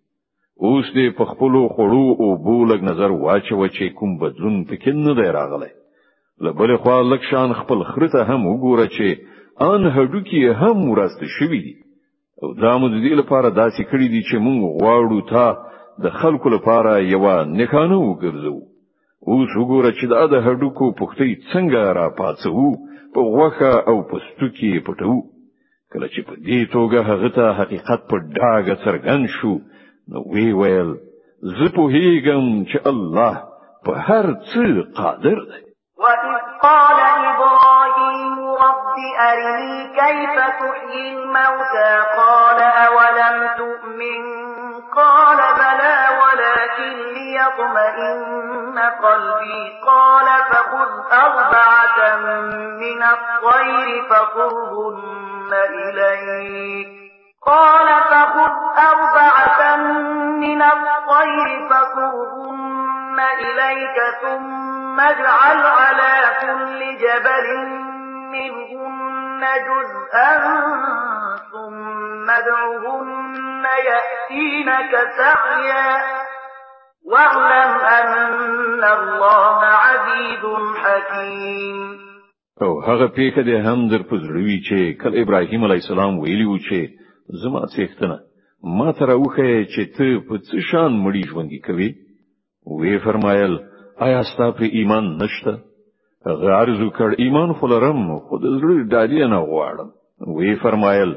اوس 0.68 0.86
دې 0.96 1.06
په 1.18 1.24
خپل 1.30 1.52
خړو 1.76 2.06
او 2.22 2.28
بولګ 2.46 2.80
نظر 2.90 3.10
واچو 3.24 3.58
چې 3.76 3.84
کوم 3.98 4.10
بدلون 4.24 4.56
پکې 4.68 4.90
نه 5.06 5.12
دی 5.18 5.26
راغلی 5.38 5.72
لبل 6.46 6.70
خو 6.82 6.94
لکشان 7.14 7.50
خپل 7.60 7.78
خرته 7.90 8.20
هم 8.30 8.40
وګوره 8.50 8.86
چې 8.96 9.06
ان 9.72 9.82
هډو 9.96 10.20
کې 10.28 10.42
هم 10.60 10.76
ورسته 10.92 11.26
شوي 11.38 11.60
دي 11.66 11.74
او 12.42 12.46
دا 12.62 12.72
مو 12.80 12.88
د 12.88 12.96
دې 13.04 13.12
لپاره 13.20 13.48
داسې 13.62 13.82
کړی 13.90 14.06
دي 14.14 14.20
چې 14.28 14.36
موږ 14.46 14.60
غواړو 14.78 15.18
تا 15.32 15.46
د 16.04 16.16
خلکو 16.20 16.48
لپاره 16.56 16.92
یو 17.12 17.22
نکانه 17.60 17.98
وګرځو 18.08 18.58
اوس 19.32 19.50
وګوره 19.60 19.90
چې 19.98 20.04
دا 20.12 20.20
د 20.32 20.34
هډوکو 20.46 20.86
پختې 20.98 21.30
څنګه 21.52 21.80
را 21.98 22.06
پاتسو 22.18 22.64
په 23.14 23.20
غوخه 23.34 23.72
او 23.90 23.94
پستو 24.10 24.48
کې 24.56 24.72
پټو 24.86 25.14
کله 25.92 26.06
چې 26.14 26.20
په 26.28 26.34
دې 26.48 26.60
توګه 26.74 26.98
هغه 27.10 27.28
ته 27.36 27.44
حقیقت 27.60 28.00
په 28.10 28.16
ډاګه 28.36 28.74
څرګند 28.84 29.24
شو 29.36 29.52
نو 30.12 30.18
وی 30.32 30.46
ویل 30.60 30.90
زه 31.58 31.66
په 31.76 31.82
هیګم 31.94 32.44
چې 32.70 32.78
الله 32.90 33.34
په 33.84 33.92
هر 34.06 34.26
څه 34.48 34.64
قادر 35.00 35.38
دی 35.50 35.62
وَإِذْ 36.02 36.32
قَالَ 36.64 36.98
إِبْرَاهِيمُ 37.30 38.42
رَبِّ 38.66 38.96
أَرِنِي 39.28 39.76
كَيْفَ 40.00 40.34
تُحْيِي 40.60 41.02
الْمَوْتَى 41.16 41.88
قَالَ 42.20 42.58
أَوَلَمْ 42.88 43.36
تُؤْمِنْ 43.60 44.20
قَالَ 44.96 45.38
بَلَى 45.62 45.96
وَلَكِنْ 46.22 46.94
لِيَطْمَئِنَّ 47.16 48.35
قلبي 49.02 49.80
قال 49.86 50.26
فخذ 50.50 51.12
أربعة 51.12 52.16
من 52.56 53.02
الطير 53.02 54.08
فقربن 54.10 55.54
إليك 55.54 56.88
قال 57.46 57.86
فخذ 58.04 58.52
أربعة 58.78 59.76
من 60.36 60.62
الطير 60.62 61.68
فقربن 61.70 63.20
إليك 63.20 63.96
ثم 64.22 65.00
اجعل 65.00 65.66
على 65.66 66.32
كل 66.40 66.96
جبل 66.96 67.58
منهن 68.32 69.46
جزءا 69.68 70.46
ثم 71.52 72.30
ادعهن 72.30 73.64
يأتينك 73.84 75.10
سعيا 75.18 76.02
واعلم 77.12 77.74
ان 77.98 78.82
الله 78.98 79.58
عزيز 79.86 80.44
حكيم 80.82 81.78
او 82.62 82.80
هغه 82.80 83.06
پیټه 83.16 83.42
دې 83.48 83.58
هم 83.66 83.78
در 83.92 84.02
پزړوي 84.10 84.56
چې 84.68 84.78
کله 85.02 85.16
ابراهيم 85.24 85.64
عليه 85.66 85.80
السلام 85.84 86.18
ویلیو 86.18 86.56
چې 86.56 86.80
زما 87.44 87.62
څښتنه 87.74 88.16
ما 88.78 88.92
تر 88.98 89.10
اوخه 89.12 89.64
چې 89.74 89.82
ته 89.96 90.08
په 90.28 90.34
څه 90.46 90.54
شان 90.70 90.92
مړی 91.04 91.22
ژوندۍ 91.30 91.60
کوي 91.66 91.90
وی 92.80 92.98
فرمایل 93.06 93.54
آیا 94.06 94.20
ستا 94.30 94.50
په 94.58 94.64
ایمان 94.78 95.04
نشته 95.22 95.52
غارزو 96.42 96.88
کړ 96.98 97.08
ایمان 97.24 97.52
خلرم 97.60 98.18
خود 98.26 98.42
زړه 98.58 98.78
ډاډی 98.92 99.20
نه 99.32 99.38
غواړم 99.50 99.88
وی 100.36 100.54
فرمایل 100.62 101.10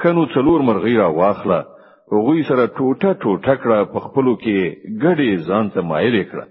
خنو 0.00 0.26
څلور 0.34 0.60
مرغی 0.68 0.96
را 0.96 1.08
واخله 1.20 1.60
هغوی 2.14 2.40
سره 2.50 2.64
ټوټه 2.76 3.10
ټوټه 3.22 3.54
کړه 3.62 3.78
په 3.92 3.98
خپلو 4.04 4.32
کې 4.42 4.56
ګډې 5.02 5.30
ځان 5.48 5.66
ته 5.74 5.80
مایل 5.90 6.16
کړه 6.30 6.44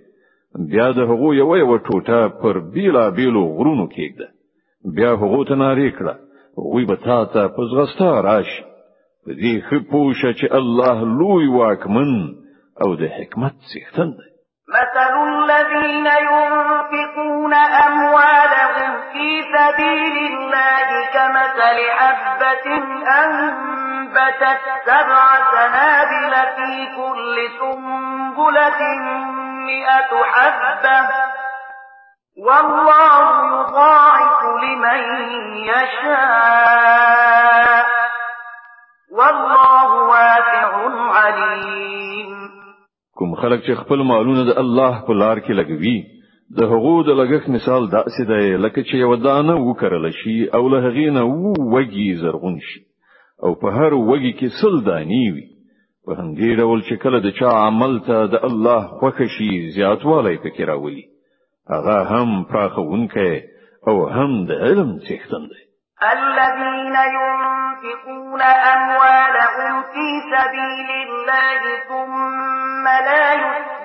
بیا 0.71 0.87
د 0.97 0.99
هغو 1.09 1.29
یو 1.41 1.49
یو 1.63 1.69
ټوټه 1.87 2.19
پر 2.41 2.55
بیلا 2.73 3.05
بیلو 3.17 3.43
غرونو 3.57 3.85
کېږده 3.95 4.27
بیا 4.97 5.11
هغو 5.21 5.41
ته 5.49 5.53
ناری 5.63 5.89
کړه 5.97 6.13
وی 6.73 6.83
به 6.89 6.95
تا 7.07 7.19
ته 7.33 7.41
په 7.55 7.61
زغستا 7.73 8.09
راشي 8.27 8.61
په 9.23 9.31
دې 9.41 9.53
ښه 9.65 9.77
پوښه 9.91 10.29
چې 10.39 10.45
الله 10.59 10.97
لوی 11.19 11.47
واکمن 11.59 12.11
او 12.83 12.89
د 13.01 13.03
حکمت 13.17 13.55
څښتن 13.71 14.09
دی 14.19 14.27
مثل 14.73 15.17
الذين 15.25 16.07
ينفقون 16.27 17.53
أموالهم 17.87 18.58
في 19.19 19.31
سبيل 19.41 20.37
الله 20.37 21.05
كمثل 21.13 21.77
حبة 21.91 22.67
أنبتت 23.23 24.61
سبع 24.85 25.23
سنابل 25.51 26.33
في 26.55 26.71
كل 26.97 27.35
سنبلة 27.59 28.81
مئة 29.67 30.11
حبة 30.31 31.05
والله 32.47 33.19
يضاعف 33.59 34.41
لمن 34.63 35.01
يشاء 35.57 37.83
والله 39.11 39.89
واسع 39.93 40.71
عليم 41.11 42.31
کوم 43.17 43.31
خلک 43.35 43.59
چې 43.65 43.73
خپل 43.81 43.99
مالونه 44.11 44.43
د 44.53 44.57
الله 44.63 44.93
په 45.07 45.13
لار 45.13 45.39
کې 45.39 45.53
لګوي 45.59 46.18
د 46.57 46.59
هغو 46.71 46.93
د 47.07 47.09
لګښت 47.21 47.49
مثال 47.55 47.83
داسې 47.97 48.21
دی 48.31 48.45
لکه 48.65 48.81
چې 48.87 48.95
یو 49.05 49.15
دانه 49.25 49.55
وکرل 49.69 50.05
شي 50.19 50.37
او 50.57 50.63
له 50.73 50.77
هغې 50.85 51.07
نه 51.17 51.23
وږي 51.73 52.07
زرغون 52.21 52.55
شي 52.67 52.79
او 53.43 53.51
په 53.61 53.67
هر 53.77 53.91
وږي 54.09 54.33
کې 54.39 54.47
سل 54.61 54.75
دانی 54.89 55.23
وي 55.35 55.45
په 56.05 56.11
همدې 56.19 56.49
ډول 56.61 56.79
چې 56.87 56.95
کله 57.03 57.17
د 57.25 57.29
چا 57.39 57.51
عمل 57.67 57.93
ته 58.09 58.17
د 58.33 58.45
الله 58.49 58.81
خوښ 58.99 59.17
شي 59.35 59.51
زیاتوالی 59.75 60.35
پکې 60.43 60.63
راولي 60.71 61.05
هغه 61.73 61.97
هم 62.13 62.29
پراخونکی 62.53 63.33
او 63.87 63.95
هم 64.17 64.31
د 64.49 64.51
علم 64.65 64.89
څښتن 65.07 65.43
دی 65.51 65.61
الذين 66.13 66.95
ينفقون 67.17 68.41
أموالهم 68.75 69.73
في 69.91 70.07
سبيل 70.33 70.89
الله 71.03 71.59
ثم 71.89 72.83
لا 73.07 73.25
يؤمنون 73.33 73.78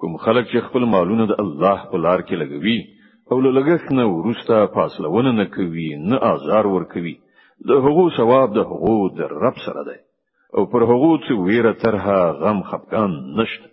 کوم 0.00 0.16
خلک 0.24 0.48
چې 0.50 0.64
خپل 0.64 0.84
مالونه 0.92 1.24
د 1.28 1.36
الله 1.42 1.78
په 1.92 1.98
لار 2.06 2.22
کې 2.26 2.40
لګوي 2.42 2.76
او 3.32 3.36
له 3.44 3.50
لګښت 3.58 3.92
نه 3.98 4.04
ورسته 4.14 4.56
فاصلهونه 4.74 5.30
نه 5.40 5.46
کوي 5.54 5.86
نه 6.10 6.16
آزار 6.32 6.66
ور 6.72 6.84
کوي 6.94 7.14
د 7.68 7.78
هغو 7.86 8.04
ثواب 8.18 8.52
د 8.58 8.66
هغو 8.72 8.96
د 9.20 9.32
رب 9.44 9.62
سره 9.66 9.84
دی 9.88 9.96
او 10.56 10.64
پر 10.74 10.84
هغو 10.90 11.10
چې 11.24 11.32
ویره 11.46 11.72
ترها 11.84 12.18
غم 12.42 12.60
خفقان 12.70 13.14
نشته 13.40 13.68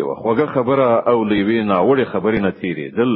یو 0.00 0.08
خوږه 0.22 0.46
خبره 0.54 0.88
او 1.10 1.16
لیوی 1.32 1.58
ناوړې 1.72 2.04
خبرې 2.12 2.40
نه 2.46 2.50
تیرېدل 2.62 3.12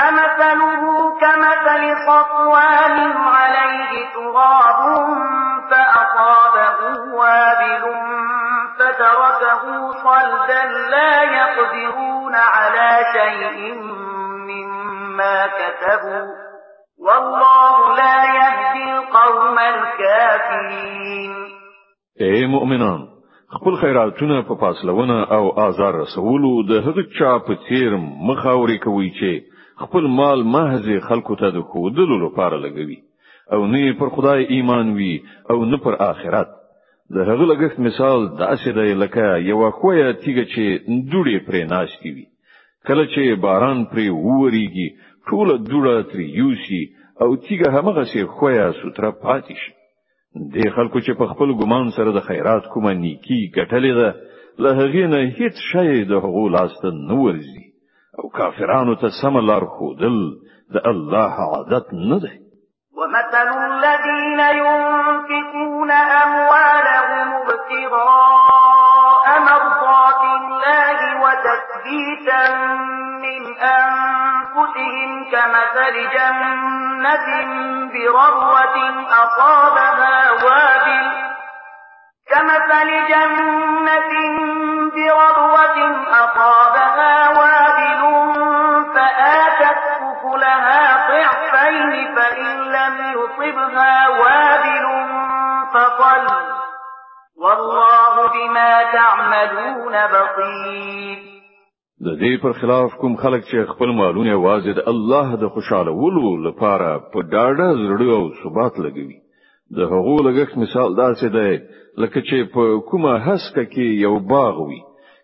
فمثله 0.00 0.82
كمثل 1.20 1.82
صفوان 2.08 3.12
عليه 3.12 3.90
تراب 4.14 4.92
فأصابه 5.70 6.78
وابل 7.14 7.84
فتركه 8.78 9.88
صلدا 10.04 10.64
لا 10.90 11.22
يقدرون 11.22 12.34
على 12.34 13.04
شيء 13.16 13.74
مما 14.50 15.46
كتبوا 15.46 16.26
والله 17.06 17.96
لا 17.96 18.24
يهدي 18.24 18.92
القوم 18.92 19.58
الكافرين 19.58 21.32
اي 22.20 22.46
مؤمنان 22.46 23.06
خپل 23.50 23.80
خیراتونه 23.80 24.42
په 24.42 24.54
پاسلونه 24.60 25.24
او 25.32 25.50
آزار 25.68 25.94
رسولو 26.00 26.62
د 26.68 26.72
هغه 26.72 27.02
چا 27.18 27.38
په 27.38 27.54
تیر 27.68 27.96
مخاوري 28.28 28.78
کوي 28.78 29.10
چې 29.10 29.49
خپل 29.80 30.06
مال 30.14 30.42
محض 30.52 30.88
خلکو 31.08 31.34
ته 31.40 31.50
د 31.50 31.60
خودلو 31.74 32.16
لپاره 32.24 32.56
لګوي 32.64 32.96
او 33.56 33.60
نه 33.74 33.92
پر 34.00 34.08
خدای 34.16 34.42
ایمان 34.56 34.86
وي 34.98 35.12
او 35.54 35.58
نه 35.68 35.76
پر 35.84 35.94
آخرت 36.10 36.48
د 37.16 37.28
هغه 37.28 37.44
لګښت 37.50 37.78
مثال 37.86 38.20
داسې 38.42 38.70
دی 38.78 38.90
لکه 39.02 39.24
یو 39.50 39.70
خویا 39.78 40.08
تیګه 40.22 40.44
چې 40.52 40.64
دوړې 41.12 41.36
پرې 41.46 41.62
ناشتي 41.72 42.12
وي 42.16 42.26
کله 42.90 43.04
چې 43.12 43.40
باران 43.46 43.78
پرې 43.92 44.06
ووريږي 44.26 44.88
ټول 45.28 45.48
دوړه 45.70 45.96
تر 46.12 46.20
یوسي 46.40 46.82
او 47.22 47.28
تیګه 47.46 47.68
همغه 47.76 48.04
شی 48.12 48.24
خویا 48.34 48.66
ستره 48.82 49.10
پاتې 49.24 49.54
شي 49.62 49.72
د 50.58 50.70
خلکو 50.76 51.04
چې 51.06 51.12
په 51.22 51.26
خپل 51.32 51.56
ګمان 51.62 51.90
سره 51.96 52.14
د 52.18 52.28
خیرات 52.28 52.70
کومه 52.76 52.94
نیکی 53.04 53.40
ګټلې 53.56 53.92
ده 53.98 54.08
له 54.62 54.78
هغې 54.82 55.14
نه 55.14 55.34
هیڅ 55.40 55.66
شی 55.72 56.04
د 56.14 56.24
هغو 56.28 56.46
لاس 56.58 56.80
ته 56.84 56.96
نه 57.00 57.20
ورځي 57.24 57.64
او 58.22 58.28
کافرانو 58.30 58.94
ته 58.94 59.08
سم 59.22 59.38
لار 59.48 59.64
خودل 59.64 60.16
د 60.74 60.76
الله 60.86 61.32
عادت 61.52 61.86
نه 61.92 62.18
ده 62.24 62.30
ومثل 62.98 63.48
الذين 63.72 64.40
ينفقون 64.58 65.90
أموالهم 66.24 67.28
ابتغاء 67.42 69.24
مرضات 69.48 70.20
الله 70.40 70.98
وتثبيتا 71.22 72.42
من 73.24 73.42
أنفسهم 73.56 75.10
كمثل 75.32 75.94
جنة 76.16 77.26
بربوة 77.92 78.76
أصابها 79.22 80.18
وابل 80.44 81.04
كمثل 82.30 82.88
جنة 83.10 83.39
يصبها 93.42 94.08
وابل 94.20 94.86
فطل 95.74 96.26
والله 97.42 98.14
بما 98.34 98.72
تعملون 98.96 99.94
بصير 100.14 101.30
د 102.06 102.18
دې 102.22 102.32
پر 102.42 102.52
خلاف 102.60 102.90
کوم 103.02 103.14
خلک 103.22 103.42
چې 103.50 103.58
خپل 103.72 103.90
مالونه 104.00 104.34
واجد 104.46 104.78
الله 104.92 105.26
د 105.42 105.50
خوشاله 105.56 105.92
ولو 106.02 106.28
لپاره 106.46 106.90
په 107.12 107.18
ډاډه 107.32 107.68
زړه 107.88 108.10
او 108.18 108.24
ثبات 108.42 108.74
لګوي 108.84 109.18
د 109.78 109.90
هغو 109.92 110.16
لګښت 110.26 110.54
مثال 110.62 110.90
داسې 111.02 111.26
دی 111.36 111.52
لکه 112.02 112.18
چې 112.28 112.38
په 112.54 112.62
کومه 112.90 113.14
هسکه 113.26 113.64
کې 113.72 113.86
یو 114.06 114.14
باغ 114.32 114.54
وي 114.68 114.80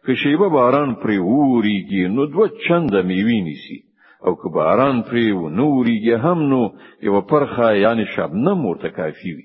که 0.07 0.15
شیبه 0.23 0.49
باران 0.57 0.91
پرې 1.03 1.17
ووري 1.31 1.79
کې 1.89 2.03
نو 2.17 2.23
دوه 2.33 2.47
چنده 2.69 3.01
میوي 3.11 3.39
نیسي 3.49 3.79
او 4.21 4.37
که 4.43 4.49
باران 4.55 5.03
پرې 5.03 5.33
و 5.35 5.49
نورې 5.49 6.21
هم 6.25 6.39
نو 6.53 6.69
یو 7.03 7.21
پرخا 7.21 7.75
یعنی 7.75 8.07
شبنم 8.17 8.67
ورته 8.67 8.89
کافی 8.89 9.33
وي 9.37 9.45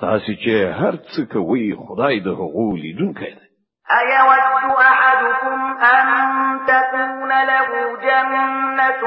تاسو 0.00 0.32
چه 0.44 0.74
هر 0.80 0.92
چه 0.92 1.26
که 1.32 1.38
وی 1.38 1.74
خدای 1.86 2.20
د 2.20 2.26
حقوق 2.28 2.74
لیدونکی 2.74 3.24
دی 3.24 3.40
ایا 3.90 4.22
ود 4.26 4.76
احدكم 4.78 5.56
ان 5.80 6.06
تكون 6.66 7.32
له 7.50 7.68
جنت 8.02 9.02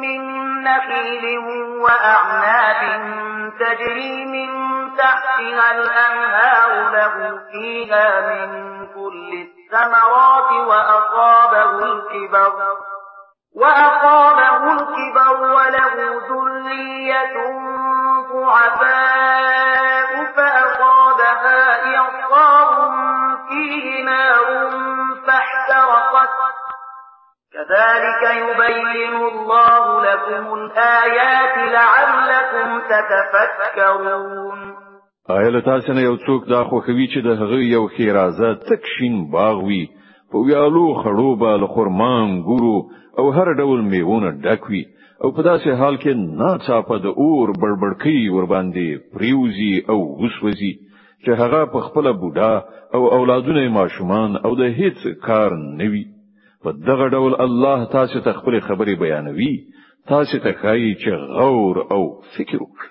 من 0.00 0.20
نخیل 0.64 1.38
و 1.82 1.86
اعناب 1.86 3.10
تجری 3.60 4.24
من 4.24 4.50
تحتها 4.98 5.70
الانهار 5.70 6.70
له 6.96 7.38
فيها 7.52 8.20
من 8.20 8.46
كل 8.94 9.30
الثمرات 9.42 10.68
واصابه 10.68 11.74
الكبر 11.84 12.50
وأقامه 13.56 14.72
الكبر 14.72 15.40
وله 15.40 16.18
ذرية 16.30 17.36
ضعفاء 18.32 20.12
فأصابها 20.36 21.96
إعصار 21.96 22.74
فيه 23.48 23.84
نار 24.04 24.46
فاحترقت 25.26 26.30
كذلك 27.52 28.22
يبين 28.42 29.16
الله 29.16 29.84
لكم 30.12 30.44
الآيات 30.54 31.56
لعلكم 31.72 32.66
تتفكرون 32.80 34.60
آیا 35.30 35.50
له 35.50 35.60
تاسو 35.60 35.92
نه 35.92 36.00
یو 36.00 36.16
څوک 36.26 36.42
دا 36.50 36.60
خوښوي 36.70 37.06
چې 37.14 37.18
د 37.24 37.26
هغه 37.40 37.58
یو 37.74 37.82
خیرازه 37.96 38.54
تک 38.68 38.82
شین 38.96 39.30
باغ 39.30 39.56
وي 39.66 39.82
په 40.30 40.38
ویالو 40.46 40.86
خړو 41.00 41.28
بال 41.42 41.62
خرمان 41.74 42.26
ګورو 42.48 42.76
او 43.18 43.26
هر 43.36 43.48
ډول 43.60 43.80
میوونه 43.92 44.28
ډکوي 44.44 44.84
او 45.22 45.28
په 45.36 45.40
داسې 45.50 45.70
حال 45.80 45.94
کې 46.02 46.12
ناڅاپه 46.40 46.96
د 47.04 47.06
اور 47.22 47.48
بړبړکی 47.62 48.18
ور 48.34 48.46
باندې 48.52 48.86
پریوزي 49.14 49.74
او 49.92 49.98
وسوځي 50.22 50.72
چې 51.24 51.30
هغه 51.40 51.60
په 51.72 51.78
خپل 51.86 52.06
بوډا 52.20 52.52
او 52.96 53.02
اولادونه 53.16 53.60
ماشومان 53.78 54.30
او 54.46 54.50
د 54.60 54.62
هیڅ 54.78 54.98
کار 55.26 55.50
نوي 55.80 56.04
په 56.62 56.70
دغه 56.88 57.06
ډول 57.14 57.32
الله 57.46 57.78
تاسو 57.96 58.16
ته 58.24 58.30
خپل 58.38 58.54
خبري 58.68 58.94
بیانوي 59.02 59.50
تاسو 60.12 60.36
ته 60.46 60.50
ښایي 60.60 60.92
چې 61.02 61.10
غور 61.40 61.76
او 61.94 62.00
فکر 62.36 62.56
وکړئ 62.64 62.90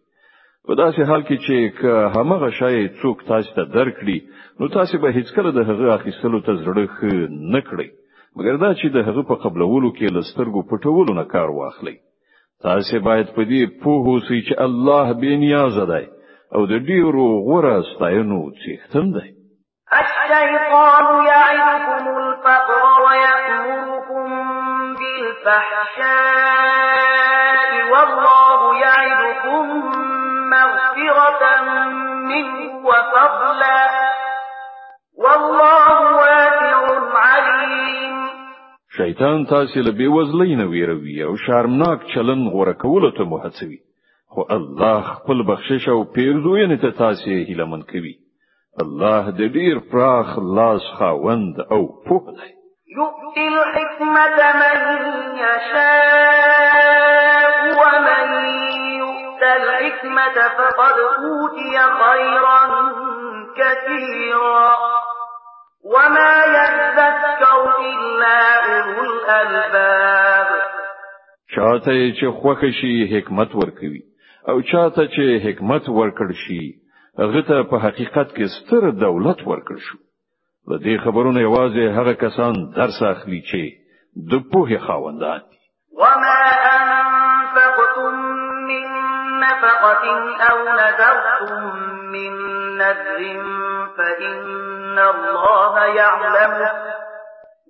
په 0.68 0.76
داسې 0.84 1.10
حال 1.12 1.26
کې 1.30 1.38
چې 1.46 2.14
همغه 2.20 2.52
شای 2.62 2.80
څوک 3.02 3.26
تاسو 3.32 3.56
ته 3.58 3.68
درکړي 3.78 4.20
نو 4.62 4.72
تاسو 4.78 5.02
به 5.08 5.16
هیڅکله 5.20 5.56
د 5.60 5.70
هغه 5.72 5.94
اخیستلو 5.98 6.42
ته 6.50 6.58
زړه 6.66 7.28
نه 7.58 7.64
کړئ 7.72 7.92
مګر 8.38 8.56
دا 8.64 8.72
چې 8.80 8.86
د 8.96 8.98
هغه 9.08 9.22
په 9.30 9.36
قبلولو 9.44 9.90
کې 9.98 10.08
لسترګو 10.18 10.62
پټولو 10.70 11.12
نه 11.20 11.24
کار 11.34 11.50
واخلي 11.58 11.96
تاسو 12.66 12.96
باید 13.08 13.28
په 13.36 13.42
دې 13.52 13.62
پوه 13.82 14.04
اوسئ 14.12 14.40
چې 14.48 14.54
الله 14.66 15.06
به 15.22 15.32
نیاز 15.44 15.76
دی 15.92 16.06
او 16.56 16.62
د 16.72 16.74
ډیرو 16.90 17.26
غوړه 17.48 17.74
ستاینو 17.92 18.42
څښتن 18.62 19.06
دی 19.16 19.28
الشيطان 20.02 21.08
يعدكم 21.34 22.04
الفقر 22.20 22.84
ويأمركم 23.06 24.28
بالفحشاء 25.00 27.70
والله 27.94 28.60
يعدكم 28.86 29.66
مغفرة 30.56 31.44
منه 32.30 32.58
وفضلا 32.88 33.82
والله 35.24 35.96
واسع 36.22 36.51
شیطان 38.98 39.40
تاسو 39.50 39.80
له 39.88 39.94
بې 40.00 40.08
وزلۍ 40.16 40.52
نه 40.62 40.66
ویروي 40.72 41.16
او 41.24 41.32
شرمناک 41.46 42.00
چلن 42.14 42.42
غوړه 42.54 42.74
کول 42.84 43.04
ته 43.18 43.24
مو 43.30 43.38
هڅوي 43.44 43.80
خو 44.32 44.42
الله 44.56 45.00
خپل 45.20 45.38
بخشش 45.52 45.84
او 45.94 46.00
پیرزوینې 46.16 46.78
ته 46.82 46.90
تاسو 47.04 47.26
هیله 47.50 47.66
من 47.74 47.82
کوي 47.94 48.14
الله 48.84 49.24
د 49.40 49.42
ډیر 49.56 49.76
پراخ 49.94 50.30
لاس 50.60 50.84
خاوند 51.00 51.56
او 51.76 51.80
په 52.10 52.26
دی 52.36 52.52
يؤتي 53.00 53.46
الحكمة 53.54 54.40
من 54.62 54.78
يشاء 55.46 57.64
ومن 57.82 58.28
يؤت 59.02 59.42
الحكمة 59.44 60.38
فقد 60.58 60.98
أوتي 61.28 61.76
خيرا 62.02 62.62
كثيرا 63.60 64.70
وما 65.96 66.34
يذكر 66.58 67.62
إلا 67.92 68.38
أولو 68.68 69.04
الألباب 69.14 70.48
چاته 71.56 72.14
چې 72.20 72.26
خوخه 72.42 72.72
شي 72.72 73.08
حکمت 73.12 73.56
ورکوي 73.56 74.02
او 74.50 74.62
چاته 74.62 75.04
چې 75.08 75.24
حکمت 75.46 75.82
ورکړ 76.00 76.28
شي 76.48 76.62
هغه 77.20 77.42
ته 77.48 77.64
په 77.64 77.78
حقیقت 77.88 78.32
کې 78.36 78.46
ستر 78.56 78.90
دولت 78.92 79.40
ورکړ 79.48 79.78
شو 79.88 79.98
د 80.72 80.82
دې 80.86 80.98
خبرونه 81.04 81.40
یوازې 81.40 82.00
هغه 82.00 82.14
کسان 82.14 82.54
درس 82.80 83.02
اخلي 83.14 83.42
چې 83.50 84.32
د 84.32 84.44
پوهې 84.52 84.78
خاوندان 84.88 85.40
دي 85.52 85.60
وما 86.00 86.42
أن 86.76 86.91
نَفَقَةٍ 89.62 90.06
أَوْ 90.52 90.58
نَذَرْتُم 90.82 91.76
مِّن 92.14 92.32
نَّذْرٍ 92.78 93.22
فَإِنَّ 93.98 95.00
اللَّهَ 95.00 95.76
يعلم 95.80 96.54
ۗ 96.66 96.72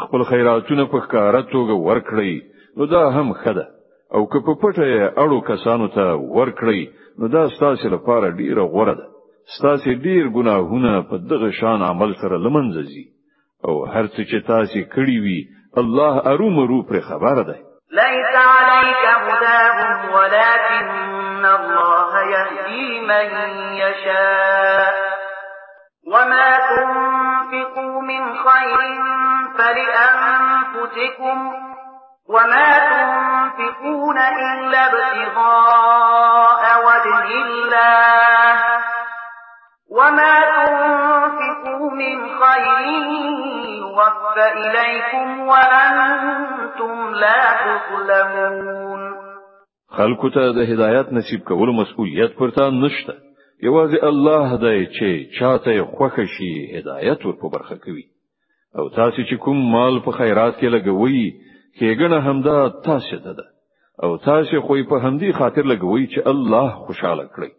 خپل 0.06 0.20
خیراتونه 0.30 0.84
په 0.92 1.42
توګه 1.52 1.74
ورکړئ 1.88 2.34
نو 2.76 2.82
دا 2.86 3.02
هم 3.16 3.32
خده 3.32 3.66
او 4.14 4.26
که 4.28 4.38
په 4.46 4.52
پټه 4.62 4.84
اړو 5.22 5.38
کسانو 5.48 5.88
ته 5.94 6.06
ورکړئ 6.38 6.80
نو 7.18 7.28
دا 7.28 7.46
ستاسو 7.48 7.88
لپاره 7.88 8.30
ډیره 8.30 8.62
غوره 8.62 8.94
ده 8.94 9.13
ستاسو 9.58 9.90
ډیر 10.04 10.24
ګناهونه 10.36 10.92
په 11.08 11.16
دغه 11.30 11.50
شان 11.60 11.80
عمل 11.90 12.10
سره 12.22 12.36
لمنځه 12.44 12.88
او 13.66 13.72
هر 13.92 14.04
څه 14.14 14.20
چې 14.30 14.36
تاسو 14.48 14.78
کړی 14.94 15.16
وي 15.24 15.38
الله 15.80 16.14
رو 16.70 16.78
پر 16.88 17.00
خبر 17.08 17.36
ده 17.48 17.56
لیس 18.00 18.28
علیک 18.34 19.04
هداهم 19.28 19.96
ولكن 20.16 21.44
الله 21.58 22.10
یهدی 22.34 23.00
من 23.06 23.26
يشاء 23.84 24.92
وما 26.12 26.50
تنفقوا 26.70 28.00
من 28.10 28.22
خير 28.46 28.78
فلأنفسكم 29.58 31.38
وما 32.28 32.70
تنفقون 32.90 34.18
إلا 34.18 34.84
ابتغاء 34.86 36.62
وجه 36.88 37.24
الله 37.42 38.60
وما 39.98 40.36
تنفقوا 40.56 41.90
من 41.90 42.16
خير 42.40 42.86
يوفى 43.78 44.44
إليكم 44.62 45.40
وأنتم 45.50 46.94
لا 47.14 47.42
تظلمون 47.64 49.04
خلکو 49.98 50.28
ته 50.34 50.46
د 50.56 50.70
هدایت 50.72 51.12
نصیب 51.12 51.44
کولو 51.50 51.72
مسؤلیت 51.80 52.32
پرته 52.40 52.64
نشته 52.84 53.14
یوازې 53.68 54.00
الله 54.10 54.48
دی 54.64 54.78
چې 54.96 55.40
چاته 55.40 55.88
خوښ 55.90 56.30
شي 56.36 56.50
هدایت 56.78 57.26
ورکو 57.26 57.50
برخه 57.56 57.76
کوي 57.84 58.04
او 58.78 58.88
تاسو 58.98 59.26
چې 59.28 59.34
کوم 59.46 59.60
مال 59.74 60.00
په 60.06 60.10
خیرات 60.20 60.54
کې 60.54 60.74
لګوي 60.76 61.26
کېګنه 61.78 62.18
همدا 62.28 62.56
تاسو 62.88 63.16
ده 63.16 63.46
او 64.02 64.16
تاسو 64.30 64.60
خو 64.66 64.78
په 64.88 65.04
همدې 65.04 65.38
خاطر 65.42 65.64
لګوي 65.72 66.04
چې 66.12 66.28
الله 66.34 66.70
خوشاله 66.80 67.26
کړئ 67.36 67.54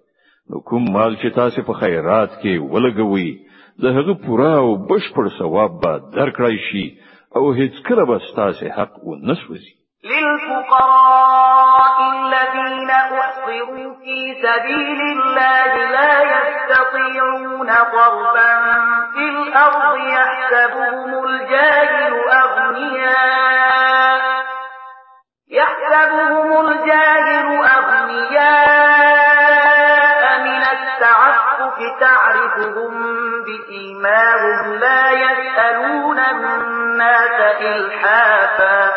نو 0.50 0.60
کوم 0.70 0.84
مال 0.96 1.16
چې 1.22 1.28
تاسو 1.36 1.62
په 1.68 1.74
خیرات 1.82 2.32
کې 2.42 2.64
ولګوي 2.74 3.30
د 3.84 3.96
هغه 3.98 4.14
پورا 4.26 4.52
او 4.66 4.70
بشپړ 4.90 5.26
ثواب 5.38 5.72
به 5.86 5.94
درکړای 6.18 6.58
شي 6.68 6.86
او 7.38 7.44
هیڅ 7.60 7.74
کله 7.88 8.06
به 8.10 8.20
تاسو 8.42 8.66
حق 8.78 8.94
و 9.08 9.16
نسوځي 9.30 9.74
للفقراء 10.12 11.96
الذين 12.18 12.92
أحصروا 13.04 13.90
في 14.02 14.18
سبيل 14.46 15.00
الله 15.16 15.74
لا 15.96 16.14
يستطيعون 16.34 17.68
ضربا 17.94 18.52
في 19.14 19.26
الأرض 19.36 19.84
يحسبهم 20.16 21.24
الجاهل 21.26 22.14
أغنياء 22.44 24.46
يحسبهم 25.60 26.52
الجاهل 26.66 27.48
أغنياء 27.80 29.35
تعرفهم 32.00 32.92
بإيمانهم 33.46 34.74
لا 34.80 35.12
يسألون 35.12 36.20
الناس 36.20 37.38
إلحافا 37.62 38.92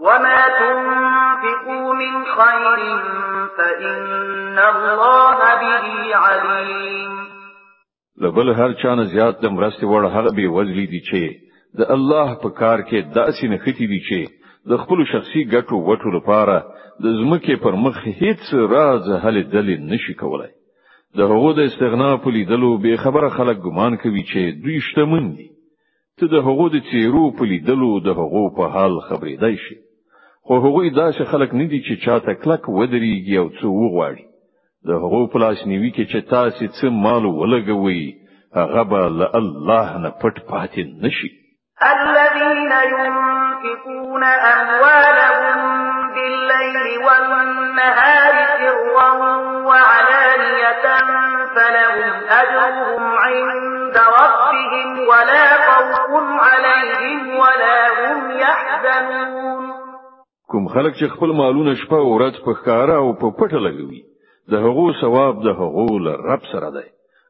وما 0.00 0.40
تنفقوا 0.60 1.94
من 1.94 2.24
خير 2.24 2.80
فإن 3.58 4.58
الله 4.58 5.38
به 5.38 6.16
عليم 6.16 7.24
لبل 8.20 8.50
هر 8.50 8.72
چانه 8.82 9.04
زیات 9.04 9.36
د 9.40 9.46
مرستې 9.46 9.84
وړ 9.84 10.02
هغه 10.16 10.30
به 10.36 10.48
وزلی 10.48 10.86
دي 10.86 11.00
چې 11.00 11.22
د 11.78 11.82
الله 11.94 12.34
په 12.42 12.48
کار 12.60 12.78
کې 12.88 12.98
داسې 13.18 13.44
نختی 13.52 13.86
دي 13.92 14.00
چې 14.10 14.20
د 14.70 14.76
خپل 14.82 15.04
شخصي 15.12 15.42
ګټو 15.54 15.74
وټو 15.88 16.08
لپاره 16.16 16.56
د 17.02 17.04
زمکه 17.20 17.56
پر 17.62 17.72
مخ 17.84 17.96
هیڅ 18.20 18.42
راز 18.74 19.04
حل 19.24 19.42
دلیل 19.50 19.80
نشي 19.92 20.14
کولای 20.14 20.50
د 21.18 21.20
هغو 21.30 21.50
د 21.58 21.60
استغنا 21.68 22.10
په 22.22 22.28
لیدلو 22.36 22.72
به 22.82 22.92
خبره 23.04 23.28
خلک 23.38 23.56
ګمان 23.66 23.92
کوي 24.02 24.22
چې 24.30 24.40
دوی 24.62 24.78
شتمن 24.86 25.24
دي 25.36 25.46
ته 26.18 26.24
د 26.34 26.36
هغو 26.46 26.66
د 26.74 26.76
چیرو 26.90 27.24
په 27.38 27.44
لیدلو 27.50 27.90
د 28.06 28.08
هغو 28.20 28.44
په 28.56 28.62
حال 28.74 28.94
خبرېدای 29.08 29.54
شي 29.64 29.76
خو 30.46 30.54
هغوی 30.64 30.88
داسې 31.02 31.22
خلک 31.32 31.50
نه 31.60 31.66
دي 31.72 31.80
چې 31.86 31.94
چاته 32.04 32.32
کلک 32.42 32.62
ودرېږي 32.76 33.36
او 33.42 33.48
څه 33.58 33.64
وغواړي 33.80 34.24
د 34.88 34.90
هغو 35.02 35.20
په 35.32 35.36
لاسنیوي 35.44 35.90
کې 35.96 36.04
چې 36.12 36.18
تاسو 36.34 36.64
څه 36.78 36.84
مال 37.04 37.24
ولګوي 37.40 38.02
هغه 38.58 38.82
به 38.90 39.00
له 39.20 39.26
الله 39.40 39.88
نه 40.02 40.10
پټ 40.20 40.36
پاتې 40.50 40.80
نشي 41.02 41.30
الذين 41.94 42.68
ينفقون 42.78 44.22
اموالهم 44.54 45.62
الليل 46.32 46.98
والنهار 47.06 48.34
سرا 48.58 49.36
وعلانية 49.68 50.84
فلهم 51.54 52.10
أجرهم 52.42 53.02
عند 53.02 53.96
ربهم 54.20 55.00
ولا 55.10 55.46
خوف 55.68 56.40
عليهم 56.42 57.28
ولا 57.36 57.78
هم 58.12 58.30
يحزنون 58.30 59.70
کوم 60.50 60.68
خلک 60.68 60.94
چې 60.94 61.04
خپل 61.16 61.26
مالونه 61.32 61.74
شپه 61.74 61.94
او 61.96 62.18
ورځ 62.18 62.40
په 62.44 62.52
ښکارا 62.54 62.96
او 62.96 63.12
په 63.20 63.26
پټه 63.38 63.58
لګوي 63.66 64.02
د 64.50 64.54
هغو 64.54 64.92
ثواب 65.00 65.42
د 65.42 65.46
هغو 65.46 65.98
له 65.98 66.12
رب 66.30 66.40
سره 66.52 66.70
دی 66.70 66.88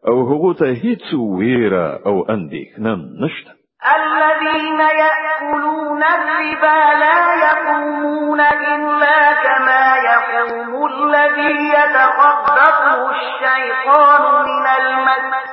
او 0.09 0.15
هغو 0.31 0.53
ته 0.55 0.67
هیڅ 0.85 1.15
ویره 1.39 2.01
او 2.07 2.27
اندېښنه 2.37 2.93
نشته 3.23 3.51
الذين 3.97 4.81
يأ 5.01 5.24
يأكلون 5.53 6.03
الربا 6.03 6.95
لا 6.95 7.21
يقومون 7.47 8.41
إلا 8.41 9.33
كما 9.43 9.97
يقوم 9.97 10.87
الذي 10.87 11.69
يتخبطه 11.73 13.11
الشيطان 13.11 14.23
من 14.43 14.67
المس 14.81 15.49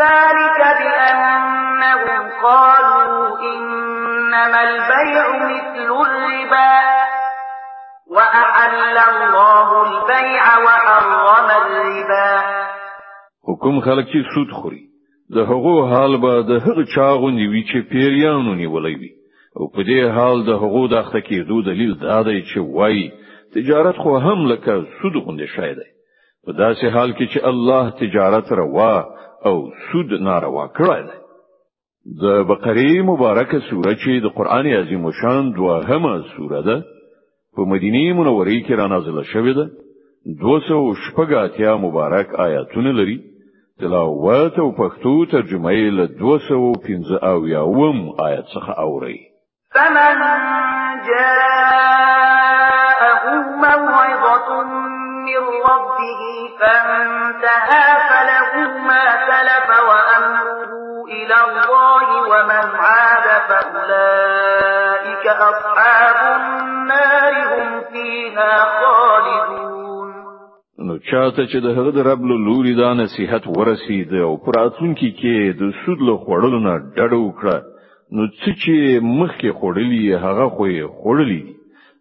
ذلك 0.00 0.58
بأنهم 0.80 2.30
قالوا 2.42 3.38
إنما 3.38 4.62
البيع 4.62 5.26
مثل 5.34 6.06
الربا 6.06 6.78
وأحل 8.10 8.74
الله 8.98 9.82
البيع 9.82 10.42
وحرم 10.58 11.44
الربا 11.50 12.28
وكم 13.48 13.80
خلق 13.80 14.06
سود 14.34 14.62
خوري 14.62 14.87
د 15.34 15.38
هغه 15.50 15.76
حال 15.92 16.12
به 16.24 16.32
د 16.50 16.52
هغه 16.66 16.84
چاغونی 16.94 17.46
وی 17.52 17.62
چې 17.70 17.78
پیریانو 17.90 18.52
نیولې 18.62 18.94
وي 19.00 19.10
او 19.58 19.64
په 19.74 19.80
دې 19.88 20.00
حال 20.16 20.36
د 20.44 20.50
هغه 20.62 20.82
د 20.88 20.94
اخته 21.02 21.20
کېدو 21.28 21.56
دلیل 21.70 21.92
دا 22.06 22.18
دی 22.28 22.38
چې 22.50 22.58
وای 22.76 22.98
تجارت 23.54 23.96
خو 24.02 24.10
هم 24.26 24.38
لکه 24.52 24.72
سود 25.00 25.14
غونډه 25.24 25.46
شای 25.56 25.74
دی 25.78 25.88
په 26.44 26.50
داسې 26.62 26.84
حال 26.94 27.10
کې 27.18 27.24
چې 27.32 27.38
الله 27.50 27.84
تجارت 28.02 28.46
روا 28.60 28.94
او 29.48 29.54
سود 29.86 30.08
ناروا 30.26 30.66
کړی 30.78 31.00
دی 31.10 31.16
د 32.22 32.24
بقره 32.50 32.90
مبارکه 33.12 33.58
سوره 33.70 33.92
چې 34.02 34.12
د 34.24 34.26
قران 34.38 34.66
عظیم 34.66 35.04
و 35.04 35.12
شان 35.20 35.52
دوهمه 35.58 36.12
سوره 36.36 36.60
ده 36.68 36.76
په 37.54 37.62
مدینه 37.72 38.02
منوره 38.20 38.60
کې 38.66 38.70
را 38.80 38.86
نازله 38.94 39.22
شوې 39.32 39.52
ده 39.58 39.66
200 40.42 40.92
شپږ 41.04 41.32
اتیا 41.46 41.72
مبارک 41.76 42.28
آیاتونه 42.46 42.92
لري 43.00 43.18
تلاوات 43.80 44.58
او 44.58 44.72
پښتو 44.78 45.14
ترجمه 45.32 45.70
یې 45.72 45.90
له 45.98 46.06
215 46.06 47.18
او 47.30 47.46
یاوم 47.48 47.98
آیت 48.28 48.44
څخه 48.54 48.72
اوري 48.80 49.18
فمن 49.74 50.14
جاءه 51.12 53.24
موعظة 53.64 54.62
من 55.28 55.40
ربه 55.70 56.22
فانتهى 56.60 57.88
فله 58.08 58.52
ما 58.88 59.04
سلف 59.28 59.68
وأمره 59.90 60.72
إلى 61.12 61.36
الله 61.48 62.06
ومن 62.30 62.64
عاد 62.82 63.28
فأولئك 63.48 65.24
أصحاب 65.26 66.18
النار 66.40 67.34
هم 67.54 67.70
فيها 67.92 68.54
خالدون 68.80 69.87
نو 70.86 70.98
چاته 71.10 71.42
چې 71.50 71.58
د 71.66 71.68
هغه 71.76 71.90
د 71.94 71.98
رب 72.08 72.20
له 72.30 72.34
لوري 72.46 72.74
دا 72.82 72.90
نصيحت 73.02 73.44
ورسید 73.56 74.12
او 74.26 74.32
پراتون 74.44 74.90
کې 74.98 75.10
کې 75.20 75.36
د 75.62 75.70
سود 75.78 76.02
له 76.08 76.14
خوړلو 76.26 76.58
نه 76.66 76.74
ډډ 76.96 77.12
وکړه 77.14 77.56
نو 78.18 78.22
څه 78.40 78.50
چې 78.62 78.76
مخکې 79.20 79.56
خوړلې 79.58 80.02
هغه 80.24 80.44
خوې 80.54 80.76
خوړلې 80.98 81.42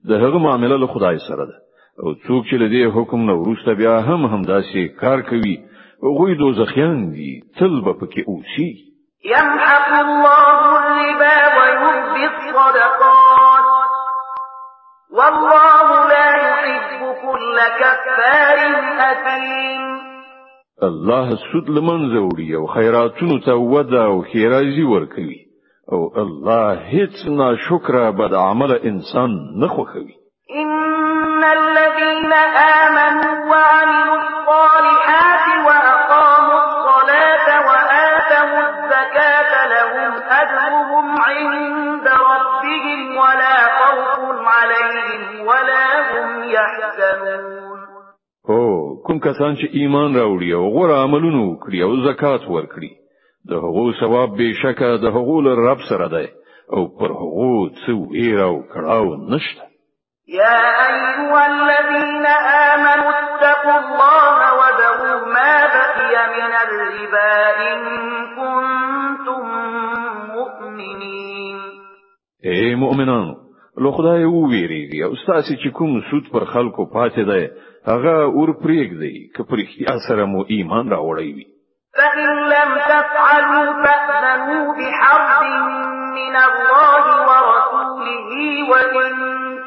د 0.10 0.12
هغه 0.24 0.38
معاملې 0.46 0.78
له 0.84 0.88
خدای 0.94 1.18
سره 1.28 1.44
ده 1.50 1.56
او 2.04 2.08
څوک 2.26 2.42
چې 2.50 2.56
له 2.62 2.68
دې 2.74 2.84
حکم 2.98 3.26
نه 3.30 3.34
ورسته 3.40 3.74
بیا 3.80 3.96
هم 4.10 4.22
همداسې 4.26 4.88
کار 5.02 5.22
کوي 5.30 5.56
غوی 6.18 6.34
دوزخیان 6.42 6.98
دي 7.16 7.34
تل 7.60 7.82
به 7.86 7.94
پکې 8.02 8.22
اوسي 8.32 8.70
يمحق 9.34 9.90
الله 10.08 10.60
الربا 10.84 11.38
ويربي 11.58 12.24
الصدقات 12.32 13.66
والله 15.18 15.88
لا 16.14 16.28
يحب 16.42 16.87
كل 17.32 17.58
كفار 17.82 18.60
أثيم 19.12 19.82
الله 20.84 21.30
سود 21.52 21.70
لمن 21.70 22.00
زوري 22.16 22.56
او 22.56 22.66
خیراتونو 22.68 23.40
ته 23.40 23.54
ودا 23.54 24.06
او 24.06 24.22
خیرازي 24.34 24.84
ورکوي 24.84 25.40
او 25.92 26.00
الله 26.18 26.80
هیڅ 26.94 27.16
ناشکر 27.38 28.12
بد 28.20 28.34
عمل 28.34 28.72
انسان 28.90 29.32
نه 29.60 29.68
خوښوي 29.68 30.16
ان 30.62 31.44
الذين 31.44 32.34
امنوا 32.54 33.46
وعملوا 33.50 33.97
يحزنون 46.56 47.80
هو 48.50 48.96
کوم 49.08 49.20
کسان 49.20 49.56
چې 49.56 49.66
ایمان 49.74 50.16
راوړي 50.16 50.52
او 50.54 50.64
غوړه 50.76 50.96
عملونه 51.04 51.40
وکړي 51.50 51.80
او 51.84 51.92
زکات 52.08 52.42
ورکړي 52.48 52.92
د 53.50 53.54
هغو 53.54 53.92
ثواب 54.00 54.30
به 54.38 54.52
شکه 54.64 54.90
د 54.98 55.06
هغو 55.06 55.42
رب 55.42 55.80
سره 55.90 56.08
دی 56.08 56.28
او 56.74 56.82
پر 57.00 57.12
هغو 57.22 57.70
څه 57.80 57.90
ویره 58.12 58.44
او 58.44 58.58
کړاو 58.74 59.32
نشته 59.34 59.62
يا 60.28 60.62
أيها 60.90 61.42
الذين 61.54 62.26
آمنوا 62.72 63.12
اتقوا 63.22 63.78
الله 63.80 64.38
وذروا 64.60 65.20
ما 65.36 65.54
بقي 65.78 66.14
من 66.38 66.52
الربا 66.66 67.34
إن 67.68 67.80
كنتم 68.38 69.46
مؤمنين 70.36 71.58
اي 72.46 72.76
مؤمنان 72.76 73.37
له 73.84 73.92
خدای 73.92 74.24
وو 74.26 74.50
ویریږي 74.52 75.00
او 75.08 75.12
تاسو 75.28 75.54
چې 75.62 75.70
کوم 75.78 76.00
سود 76.10 76.26
پر 76.32 76.46
خلکو 76.54 76.86
پاتې 76.96 77.22
ده 77.30 77.52
هغه 77.90 78.12
اور 78.38 78.50
پرېګ 78.64 78.90
دی 79.02 79.30
که 79.36 79.44
پر 79.50 79.58
اختیار 79.66 79.98
سره 80.08 80.26
مو 80.32 80.40
ایمان 80.54 80.90
راوړی 80.96 81.30
وي 81.38 81.46
فإن 82.00 82.30
لم 82.54 82.72
تفعلوا 82.94 83.68
فأذنوا 83.84 84.74
بحرب 84.80 85.44
من 86.20 86.36
الله 86.48 87.04
ورسوله 87.30 88.30
وإن 88.72 89.12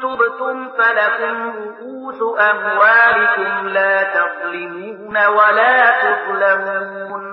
تبتم 0.03 0.57
فلكم 0.77 1.37
رؤوس 1.59 2.39
أموالكم 2.51 3.67
لا 3.67 4.03
تظلمون 4.15 5.17
ولا 5.37 5.77
تظلمون 6.03 7.30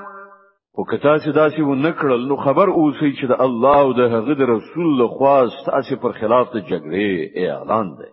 خو 0.78 0.84
کتا 0.90 1.12
چې 1.22 1.30
داسې 1.36 1.62
و 1.66 1.74
نکړل 1.84 2.26
نو 2.30 2.34
خبر 2.42 2.70
اوسئ 2.80 3.08
چې 3.18 3.26
د 3.30 3.40
الله 3.46 3.76
او 3.84 3.88
د 4.00 4.04
هغه 4.12 4.34
د 4.40 4.48
رسول 4.50 4.90
له 4.98 5.06
خوا 5.14 5.32
ستاسو 5.54 5.96
پر 6.04 6.12
خلاف 6.18 6.52
د 6.52 6.60
جګړې 6.68 7.46
اعلان 7.46 7.88
دی 8.02 8.10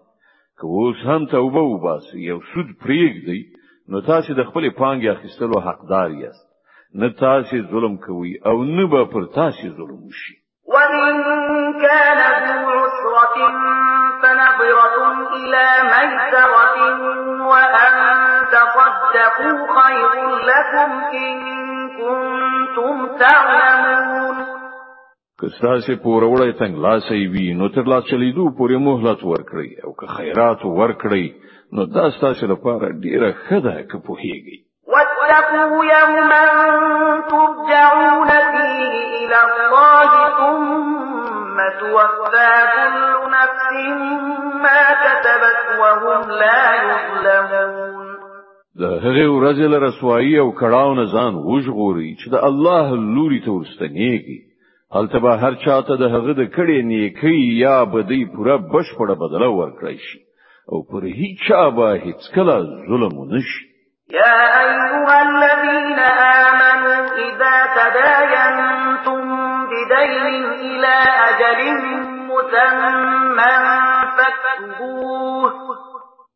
که 0.62 0.66
اوس 0.78 1.04
هم 1.10 1.26
توبه 1.34 1.60
وباسئ 1.66 2.18
یو 2.30 2.40
سود 2.54 2.72
پرېږدئ 2.80 3.44
نو 3.90 4.02
تاسو 4.08 4.34
د 4.40 4.44
خپلې 4.44 4.72
پانګې 4.80 5.10
اخیستلو 5.16 5.60
حقدار 5.68 6.12
یاست 6.12 6.50
نه 7.04 7.10
تاسو 7.20 7.62
ظلم 7.74 7.98
کوئ 8.08 8.34
او 8.50 8.56
نه 8.64 8.86
به 8.94 9.06
پر 9.14 9.26
تاسو 9.38 9.70
ظلم 9.78 10.02
وشي 10.08 10.36
ومن 10.78 11.16
كان 11.82 12.20
ذو 12.46 12.56
عسرة 12.80 13.52
فنظرة 14.22 14.98
إلى 15.36 15.68
ميسرة 15.94 17.38
وأن 17.52 17.98
تصدقوا 18.56 19.58
خير 19.82 20.34
لكم 20.52 20.90
إن 21.14 21.85
كنتم 22.00 23.08
تعلمون 23.20 24.36
کستاسې 25.42 25.92
پوروړی 26.04 26.52
تنگ 26.60 26.76
لاسې 26.86 27.20
وي 27.34 27.54
نو 27.60 27.68
تر 27.78 27.84
لاس 27.94 28.04
چلیدو 28.12 28.46
پورې 28.58 28.78
مهلت 28.88 29.20
ورکړي 29.24 29.70
او 29.86 29.94
که 30.00 30.06
خیرات 30.18 30.60
ورکړي 30.82 31.26
نو 31.76 31.86
دا 31.96 32.06
ستاسو 32.18 32.48
لپاره 32.54 32.86
ډیره 33.06 33.30
ښه 33.46 33.60
ده 33.66 33.76
که 33.92 33.98
پوهیږئ 34.06 34.58
واتقوا 34.94 35.86
يوما 35.86 36.44
ترجعون 37.30 38.30
فيه 38.52 38.94
إلى 39.20 39.40
الله 39.48 40.12
ثم 40.40 41.58
توفى 41.80 42.54
كل 42.76 43.02
نفس 43.36 43.74
ما 44.64 44.82
كتبت 45.06 45.80
وهم 45.82 46.30
لا 46.30 46.66
يظلمون 46.86 47.95
د 48.82 48.84
هغه 49.06 49.26
ورځې 49.36 49.66
له 49.74 49.78
رسوایی 49.88 50.34
او 50.44 50.48
کړاو 50.62 50.92
نه 51.00 51.06
ځان 51.14 51.34
وژغوري 51.50 52.12
چې 52.20 52.28
د 52.34 52.36
الله 52.50 52.86
لوري 53.16 53.40
ته 53.46 53.52
ورستنیږي 53.52 54.40
هلته 54.96 55.18
به 55.24 55.32
هر 55.44 55.54
چاته 55.66 55.96
د 55.98 56.04
هغه 56.16 56.32
د 56.40 56.44
کړې 56.56 56.78
نیکی 56.92 57.38
یا 57.66 57.78
بدی 57.94 58.22
پوره 58.34 58.58
بشپړه 58.74 59.16
بدله 59.24 59.48
ورکړي 59.62 59.98
شي 60.08 60.20
او 60.72 60.78
پر 60.90 61.02
هیڅ 61.20 61.36
چا 61.48 61.64
به 61.78 61.90
هیڅ 62.06 62.22
کله 62.36 62.56
ظلم 62.90 63.16
نشي 63.34 63.64
يا 64.20 64.44
أيها 64.64 65.16
الذين 65.30 66.00
آمنوا 66.50 67.00
إذا 67.28 67.56
تداينتم 67.78 69.22
بدين 69.72 70.26
إلى 70.68 70.96
أجل 71.30 71.60
مسمى 72.30 73.54
فاكتبوه 74.16 75.76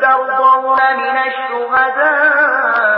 ترضون 0.00 0.78
من 0.96 1.18
الشهداء 1.18 2.97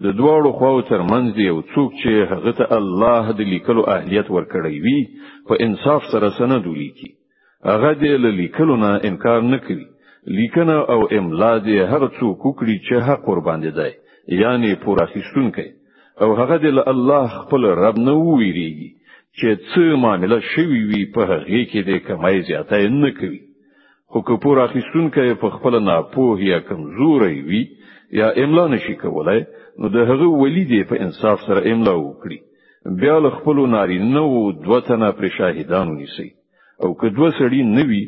د 0.03 0.17
دواړو 0.19 0.53
خواو 0.59 0.81
ترمنځ 0.91 1.35
دی 1.39 1.49
او 1.53 1.57
څوک 1.73 1.89
چې 2.01 2.29
هغه 2.33 2.51
ته 2.61 2.79
الله 2.81 3.37
د 3.41 3.49
لیکلو 3.55 3.85
اهلیت 3.95 4.33
ورکړی 4.35 4.77
وي 4.85 4.99
په 5.49 5.63
انصاف 5.67 6.07
سره 6.13 6.29
سند 6.41 6.69
ولیکي 6.73 7.09
هغه 7.65 7.93
د 8.03 8.29
لیکلو 8.41 8.77
نه 8.85 8.91
انکار 9.11 9.41
نه 9.53 9.59
کوي 9.67 9.90
لیکنه 10.27 10.73
او 10.73 11.07
املا 11.17 11.57
دې 11.65 11.91
هر 11.91 12.01
څوک 12.19 12.45
وکړي 12.45 12.75
چې 12.89 12.93
حق 13.07 13.25
قربان 13.25 13.61
دي 13.61 13.71
دی 13.77 13.89
یعنی 14.41 14.75
پورا 14.85 15.05
خستونکې 15.05 15.65
او 16.21 16.35
هغه 16.39 16.57
دې 16.57 16.87
الله 16.93 17.27
خپل 17.27 17.61
رب 17.65 17.97
نه 17.97 18.13
ویریږي 18.13 18.89
چې 19.37 19.49
څه 19.73 19.81
معاملې 20.03 20.39
شوي 20.53 20.79
وي 20.89 21.05
په 21.15 21.21
هغه 21.31 21.63
کې 21.71 21.81
دې 21.87 21.97
کمای 22.07 22.41
زیاته 22.41 22.87
نه 22.89 23.09
کوي 23.19 23.39
خو 24.11 24.21
که 24.27 24.33
پورا 24.43 24.67
خستونکې 24.67 25.33
په 25.41 25.49
خپل 25.55 25.83
ناپوه 25.83 26.41
یا 26.43 26.59
کمزوري 26.59 27.41
وي 27.49 27.67
یا 28.11 28.27
املا 28.43 28.67
نشي 28.67 28.95
کولای 28.95 29.41
نو 29.79 29.89
د 29.95 29.97
هغه 30.09 30.27
ولی 30.43 30.63
دې 30.71 30.81
په 30.89 30.95
انصاف 31.05 31.39
سره 31.47 31.65
املا 31.73 31.95
وکړي 32.01 32.39
بیا 33.01 33.17
له 33.19 33.29
خپل 33.37 33.57
نارینه 33.73 34.21
وو 34.27 34.51
دوه 34.51 34.79
تنه 34.81 35.11
پر 35.17 35.27
شاهدانو 35.37 35.93
نیسي 35.93 36.29
او 36.83 36.93
که 37.01 37.09
دوه 37.09 37.29
سړي 37.39 37.61
نوي 37.77 38.03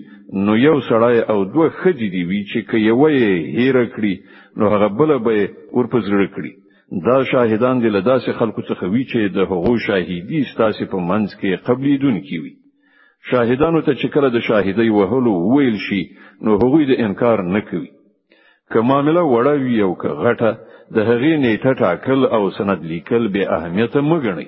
نو 0.45 0.55
یو 0.57 0.77
سړی 0.89 1.19
او 1.31 1.37
دوه 1.53 1.67
خځې 1.79 2.07
دی 2.15 2.23
وی 2.29 2.41
چې 2.51 2.59
کې 2.69 2.77
یو 2.89 2.99
یې 3.17 3.31
هیر 3.57 3.77
کړی 3.95 4.13
نو 4.57 4.65
هغه 4.73 4.87
بل 4.99 5.11
به 5.25 5.35
ورپسړه 5.77 6.27
کړی 6.35 6.51
دا 7.07 7.17
شاهدان 7.31 7.75
دي 7.81 7.89
لداسې 7.97 8.31
خلکو 8.39 8.61
څخه 8.69 8.83
وی 8.93 9.03
چې 9.11 9.19
د 9.37 9.39
هغو 9.51 9.73
شاهیدی 9.87 10.41
ستاسو 10.51 10.83
په 10.93 10.97
منځ 11.09 11.27
کې 11.39 11.61
قبلي 11.67 11.95
دون 12.03 12.19
کی 12.29 12.37
وی 12.43 12.53
شاهدانو 13.31 13.81
ته 13.81 13.91
چې 14.01 14.07
کله 14.13 14.29
د 14.29 14.39
شاهدی 14.47 14.89
وهلو 14.93 15.35
ویل 15.53 15.77
شي 15.87 16.01
نو 16.45 16.51
هغوی 16.63 16.83
د 16.87 16.93
انکار 17.07 17.43
نه 17.55 17.61
کوي 17.69 17.91
کمامله 18.77 19.21
وړه 19.27 19.55
وی 19.67 19.81
او 19.87 19.91
که 20.01 20.09
غټه 20.23 20.51
د 20.95 20.97
هغې 21.09 21.33
نیټه 21.43 21.73
ټاکل 21.83 22.25
او 22.39 22.49
سند 22.59 22.79
لیکل 22.93 23.27
به 23.33 23.51
اهمیت 23.57 23.93
مګنی 24.11 24.47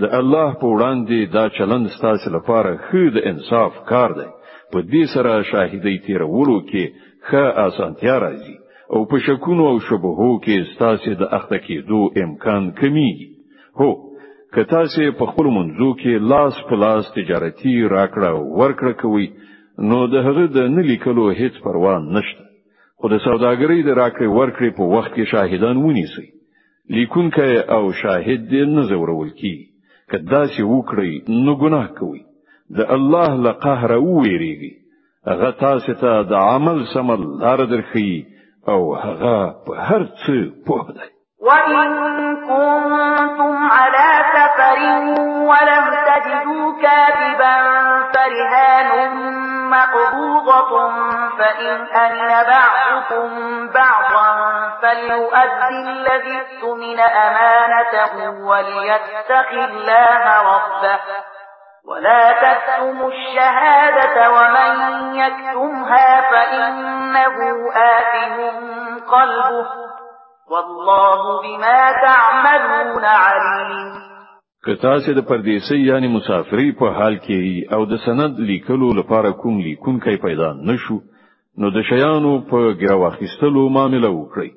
د 0.00 0.02
الله 0.20 0.48
په 0.60 0.66
وړاندې 0.72 1.32
دا 1.38 1.44
چلند 1.58 1.86
ستاسو 1.98 2.34
لپاره 2.38 2.70
خو 2.88 3.02
د 3.18 3.28
انصاف 3.32 3.74
کار 3.92 4.10
دی 4.20 4.28
په 4.72 4.82
دې 4.92 5.04
سره 5.14 5.34
شاهدی 5.50 5.96
تیرولو 6.06 6.56
کې 6.70 6.84
ښه 7.28 7.44
اسانتیا 7.66 8.16
راځي 8.24 8.56
او 8.94 8.98
په 9.10 9.16
شکونو 9.26 9.64
او 9.72 9.76
شبهو 9.88 10.30
کې 10.44 10.56
ستاسو 10.72 11.14
د 11.20 11.22
اخته 11.38 11.58
کېدو 11.66 12.00
امکان 12.24 12.70
کمی 12.80 13.12
هو 13.80 13.88
که 14.54 14.62
تاسو 14.74 15.00
په 15.20 15.24
خپل 15.30 15.46
منځو 15.56 15.88
کې 16.00 16.28
لاس 16.32 16.54
په 16.68 16.74
لاس 16.84 17.04
تجارتي 17.18 17.74
راکړه 17.96 18.30
ورکړه 18.60 18.92
کوي 19.02 19.26
نو 19.88 19.98
د 20.14 20.26
هغه 20.26 20.44
د 20.56 20.68
نه 20.76 20.82
لیکلو 20.90 21.24
هیڅ 21.40 21.54
پروا 21.66 21.94
نشته 22.16 22.44
خو 22.98 23.06
د 23.14 23.16
سوداګرۍ 23.26 23.80
د 23.84 23.90
راکړې 24.02 24.28
ورکړې 24.38 24.70
په 24.78 24.84
وخت 24.94 25.12
کې 25.16 25.30
شاهدان 25.32 25.76
ونیسي 25.86 26.26
لیکونکې 26.96 27.50
او 27.76 27.82
شاهد 28.02 28.40
دې 28.52 28.62
نه 28.76 28.82
زورول 28.92 29.30
کی 29.42 29.56
کدا 30.12 30.42
چې 30.54 30.62
وکړي 30.74 31.12
نو 31.44 31.52
ګناه 31.64 31.88
کوي 32.00 32.22
د 32.76 32.80
الله 32.96 33.28
له 33.44 33.52
قهر 33.64 33.90
او 33.94 34.04
ویریږي 34.24 34.72
هغه 35.28 35.50
تاسو 35.62 35.92
ته 36.02 36.12
د 36.30 36.34
عمل 36.50 36.78
سم 36.94 37.08
لار 37.42 37.60
درخی 37.72 38.12
او 38.72 38.80
هغه 39.04 39.36
په 39.64 39.72
هر 39.88 40.02
څه 40.20 40.34
پوه 40.66 40.84
دی 40.96 41.08
وإن 41.46 41.76
كنتم 42.48 43.54
على 43.76 44.10
سفر 44.34 44.78
ولم 45.50 45.86
تجدوا 46.08 46.66
كاتبا 46.82 47.56
فرهان 48.14 48.90
مقبوضة 49.74 50.70
فإن 51.38 51.80
أمن 52.04 52.28
بعضكم 52.54 53.28
بعضا 53.78 54.28
فليؤدي 54.82 55.68
الذي 55.86 56.34
اؤتمن 56.40 57.00
أمانته 57.00 58.46
وليتق 58.48 59.50
الله 59.68 60.22
ربه 60.54 60.98
ولا 61.90 62.24
تكتموا 62.32 63.08
الشهادة 63.08 64.16
ومن 64.36 64.72
يكتمها 65.24 66.06
فإنه 66.30 67.36
آثم 67.94 68.36
قلبه 69.14 69.66
والله 70.50 71.22
بما 71.44 71.92
تعملون 72.04 73.04
عليم 73.04 74.08
که 74.64 74.74
تاسو 74.74 75.12
د 75.14 75.18
پردیسي 75.24 75.76
یعنی 75.78 76.08
مسافری 76.16 76.72
په 76.72 76.86
حال 76.96 77.16
کې 77.24 77.72
او 77.74 77.80
د 77.86 77.96
سند 78.04 78.38
لیکلو 78.38 78.88
لپاره 79.00 79.32
کوم 79.42 79.58
لیکونکی 79.68 80.16
پیدا 80.26 80.50
نشو 80.68 80.96
نو 81.62 81.70
د 81.76 81.84
شیانو 81.90 82.32
په 82.50 82.58
ګرو 82.82 83.04
اخیستلو 83.10 83.68
معاملې 83.76 84.14
وکړي 84.14 84.50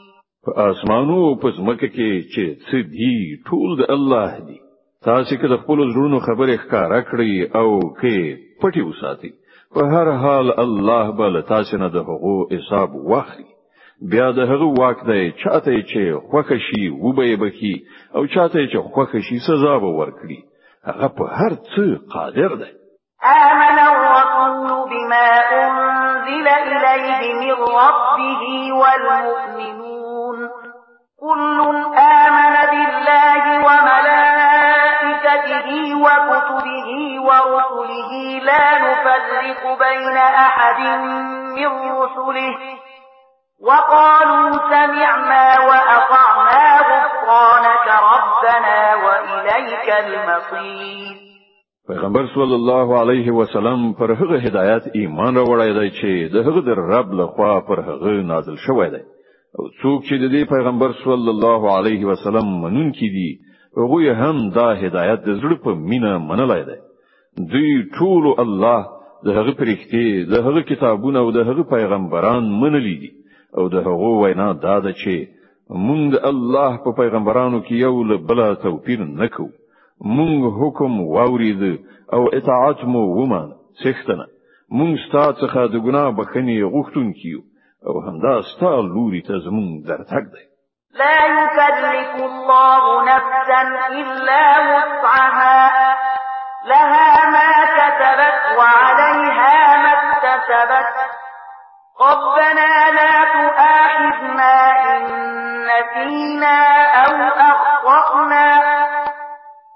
په 0.45 0.53
اسمانو 0.72 1.36
په 1.41 1.49
ځمکه 1.58 1.88
کې 1.95 2.12
چې 2.36 2.43
څه 2.70 2.78
دی 2.93 3.14
ټول 3.49 3.70
د 3.80 3.89
الله 3.95 4.32
دی 4.47 4.58
تاسو 5.06 5.36
کله 5.41 5.56
خپل 5.62 5.78
زړونو 5.93 6.20
خبره 6.28 6.56
ښکارا 6.64 6.99
کړی 7.10 7.32
او 7.60 7.68
کې 8.01 8.18
پټي 8.62 8.82
وساتئ 8.89 9.32
په 9.76 9.82
هر 9.86 10.11
حال 10.21 10.59
الله 10.59 11.11
بل 11.11 11.41
تاسو 11.51 11.78
نه 11.78 11.88
د 11.89 11.97
حقوق 12.07 12.53
حساب 12.53 12.89
واخلي 12.95 13.47
بیا 14.11 14.28
د 14.38 14.39
هغه 14.39 14.67
واک 14.80 14.99
دی 15.09 15.32
چاته 15.43 15.76
چې 15.91 16.01
خوخه 16.32 16.57
شي 16.67 16.84
وبې 17.03 17.30
بکی 17.43 17.76
او 18.15 18.26
چاته 18.28 18.59
چې 18.71 18.78
خوخه 18.93 19.19
شي 19.28 19.38
سزا 19.47 19.78
به 19.84 19.89
ورکړي 19.99 20.38
هغه 20.89 21.07
په 21.17 21.23
هر 21.38 21.51
څه 21.71 21.86
قادر 22.13 22.55
دی 22.61 22.71
آمن 23.43 23.78
الرسول 23.89 24.89
بما 24.91 25.30
أنزل 25.65 26.47
إليه 26.47 27.55
من 27.59 27.67
ربه 27.84 28.51
والمؤمنون 28.82 30.38
كل 31.19 31.59
آمن 32.17 32.53
بالله 32.71 33.43
وملائكته 33.67 34.14
بِهِ 35.66 35.88
وكتبه 36.05 36.89
ورسله 37.28 38.11
لا 38.49 38.66
نفرق 38.86 39.61
بين 39.86 40.18
أحد 40.47 40.80
من 41.53 41.72
رسله 41.99 42.57
وقالوا 43.61 44.51
سمعنا 44.51 45.45
وأطعنا 45.59 46.80
غفرانك 46.89 47.88
ربنا 48.11 48.78
وإليك 49.05 49.88
المصير 50.05 51.26
پیغمبر 51.88 52.26
صلی 52.36 52.53
الله 52.61 52.99
علیه 52.99 53.32
وسلم 53.32 53.93
پر 53.93 54.09
هغه 54.22 54.38
هدایت 54.45 54.84
ایمان 54.95 55.36
راوړی 55.38 55.72
دی 55.80 55.89
چې 55.97 56.32
د 56.34 56.38
هغه 56.47 56.61
در 56.61 56.82
رب 56.93 57.11
له 57.13 57.28
خوا 57.28 57.59
پر 57.61 57.80
هغه 57.80 58.13
نازل 58.32 58.55
شوی 58.68 58.89
دی 58.89 59.01
او 59.59 59.66
څوک 59.82 59.99
چې 60.07 60.13
د 60.24 60.26
دې 60.34 60.49
پیغمبر 60.55 60.91
صلی 61.03 61.30
الله 61.36 61.78
علیه 61.78 62.05
وسلم 62.05 62.57
منون 62.61 62.89
کړي 62.93 63.55
هغه 63.78 64.11
هم 64.21 64.38
دا 64.57 64.67
هدایت 64.84 65.19
د 65.23 65.30
زړه 65.41 65.55
په 65.63 65.71
مینا 65.89 66.13
منلای 66.30 66.61
دی 66.69 66.78
دوی 67.53 67.71
ټول 67.97 68.23
الله 68.43 68.80
د 69.26 69.28
هغه 69.38 69.53
پرښتې 69.61 70.03
د 70.32 70.34
هغه 70.45 70.61
کتابونه 70.69 71.17
او 71.23 71.30
د 71.38 71.39
هغه 71.49 71.63
پیغمبران 71.76 72.43
منلي 72.61 72.95
دي 73.01 73.11
او 73.57 73.63
د 73.73 73.76
هغه 73.88 74.09
وینا 74.23 74.47
دا 74.65 74.76
ده 74.86 74.91
چې 75.01 75.13
مونږ 75.88 76.09
الله 76.32 76.71
په 76.84 76.89
پیغمبرانو 76.99 77.59
کې 77.65 77.73
یو 77.86 77.95
له 78.09 78.15
بل 78.30 78.39
توپیر 78.65 78.99
نکو 79.19 79.47
مونږ 80.15 80.38
حکم 80.59 80.91
واورید 81.15 81.61
او 82.15 82.21
اطاعت 82.38 82.80
مو 82.91 83.03
ومان 83.19 83.47
سختنه 83.84 84.26
مونږ 84.78 84.93
ستاسو 85.05 85.38
څخه 85.41 85.59
د 85.73 85.76
ګناه 85.86 86.09
بخنی 86.19 86.57
غوښتون 86.73 87.07
کیو 87.19 87.39
او 87.88 87.93
همدا 88.05 88.34
ستاسو 88.51 88.88
لوري 88.93 89.21
ته 89.28 89.36
زمونږ 89.45 89.69
درتګ 89.89 90.26
دی 90.36 90.43
لا 90.95 91.21
يكلف 91.25 92.15
الله 92.15 93.03
نفسا 93.03 93.61
إلا 93.91 94.59
وسعها 94.59 95.97
لها 96.65 97.29
ما 97.29 97.51
كتبت 97.75 98.57
وعليها 98.57 99.77
ما 99.77 99.93
اكتسبت 99.93 100.93
ربنا 102.01 102.91
لا 102.91 103.23
تؤاخذنا 103.25 104.83
إن 104.93 105.01
نسينا 105.67 106.65
أو 107.03 107.27
أخطأنا 107.51 108.53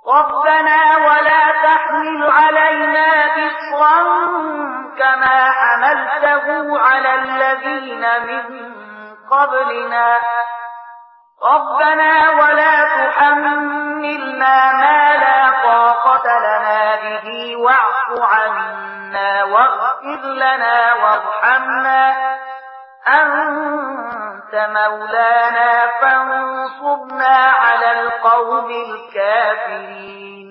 ربنا 0.08 0.98
ولا 0.98 1.44
تحمل 1.64 2.30
علينا 2.40 3.06
إصرا 3.36 3.98
كما 5.00 5.52
حملته 5.52 6.80
على 6.82 7.16
الذين 7.16 8.06
من 8.28 8.76
قبلنا 9.32 10.18
ربنا 11.44 12.30
ولا 12.30 12.76
تحملنا 12.84 14.56
ما 14.82 15.16
لا 15.18 15.52
طاقة 15.64 16.24
لنا 16.48 16.96
به 17.22 17.56
واعف 17.58 18.08
عنا 18.22 19.44
واغفر 19.44 20.22
لنا 20.34 20.76
وارحمنا 20.94 22.12
أنت 23.08 24.54
مولانا 24.54 25.72
فانصرنا 26.02 27.36
على 27.64 27.92
القوم 28.02 28.70
الكافرين 28.86 30.50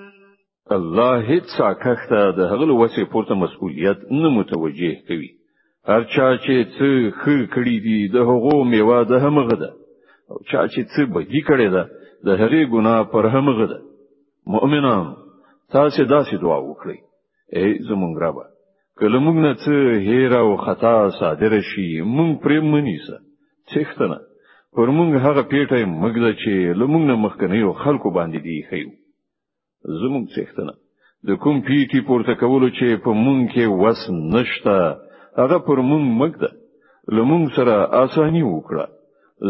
الله 0.71 1.21
هیڅ 1.27 1.45
ساکخ 1.57 1.99
ته 2.09 2.31
د 2.37 2.39
هغه 2.39 2.73
وسې 2.77 3.11
پورته 3.13 3.35
مسؤلیت 3.35 3.97
نه 4.11 4.29
متوجه 4.39 4.95
کوي 5.07 5.29
هر 5.87 6.03
چا 6.03 6.37
چې 6.37 6.65
څه 6.75 7.15
خې 7.21 7.37
کړی 7.55 7.75
دی 7.85 8.07
د 8.15 8.17
هغو 8.29 8.63
میوه 8.63 9.03
د 9.11 9.13
همغه 9.25 9.55
ده 9.63 9.78
او 10.29 10.37
چا 10.51 10.61
چې 10.73 10.81
څه 10.91 11.01
بدی 11.15 11.41
کړي 11.49 11.67
ده 11.75 11.83
د 12.27 12.29
هغې 12.41 12.61
ګناه 12.75 13.01
پر 13.13 13.23
همغه 13.35 13.65
ده 13.71 13.79
مؤمنان 14.55 15.05
تاسو 15.73 16.01
داسې 16.15 16.33
دعا 16.43 16.59
وکړئ 16.69 16.97
ای 17.59 17.67
زمونږ 17.89 18.13
رب 18.23 18.37
کله 18.99 19.17
موږ 19.25 19.35
نه 19.45 19.51
څه 19.63 19.73
هیر 20.07 20.31
او 20.43 20.49
خطا 20.65 20.95
صادر 21.19 21.53
شي 21.69 21.89
موږ 22.17 22.31
پرې 22.43 22.57
منیسه 22.73 23.17
څښتنه 23.69 24.17
پر 24.75 24.87
موږ 24.97 25.11
هغه 25.25 25.41
پیټه 25.51 25.77
موږ 26.01 26.13
د 26.25 26.27
چې 26.41 26.53
لمونږ 26.79 27.03
نه 27.09 27.15
مخکنی 27.25 27.61
او 27.65 27.71
خلکو 27.83 28.07
باندې 28.17 28.39
دی 28.45 28.57
خیو 28.69 28.89
زمونږ 30.01 30.25
څښتنه 30.35 30.73
د 31.27 31.29
کوم 31.43 31.55
پیټي 31.67 31.99
پورته 32.07 32.33
کولو 32.41 32.69
چې 32.77 32.85
په 33.03 33.11
موږ 33.25 33.39
کې 33.53 33.63
وس 33.81 34.01
نشته 34.35 34.75
هغه 35.41 35.57
پر 35.67 35.77
موږ 35.89 36.03
مګ 36.21 36.33
ده 36.43 36.51
لمونږ 37.17 37.43
سره 37.57 37.73
اسانی 38.03 38.43
وکړه 38.51 38.85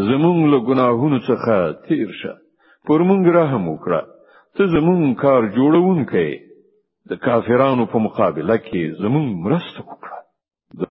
زمونږ 0.08 0.38
له 0.52 0.58
ګناهونو 0.68 1.18
څخه 1.28 1.54
تیر 1.86 2.08
شه 2.20 2.32
پر 2.86 3.00
مونږ 3.08 3.22
رحم 3.38 3.62
وکړه 3.68 4.00
ته 4.54 4.62
زمونږ 4.74 5.04
کار 5.22 5.42
جوړونکې 5.56 6.26
د 7.10 7.12
کافرانو 7.26 7.84
په 7.92 7.98
مقابله 8.06 8.56
کې 8.66 8.82
زمونږ 9.02 9.28
مرسته 9.44 9.78
وکړه 9.84 9.99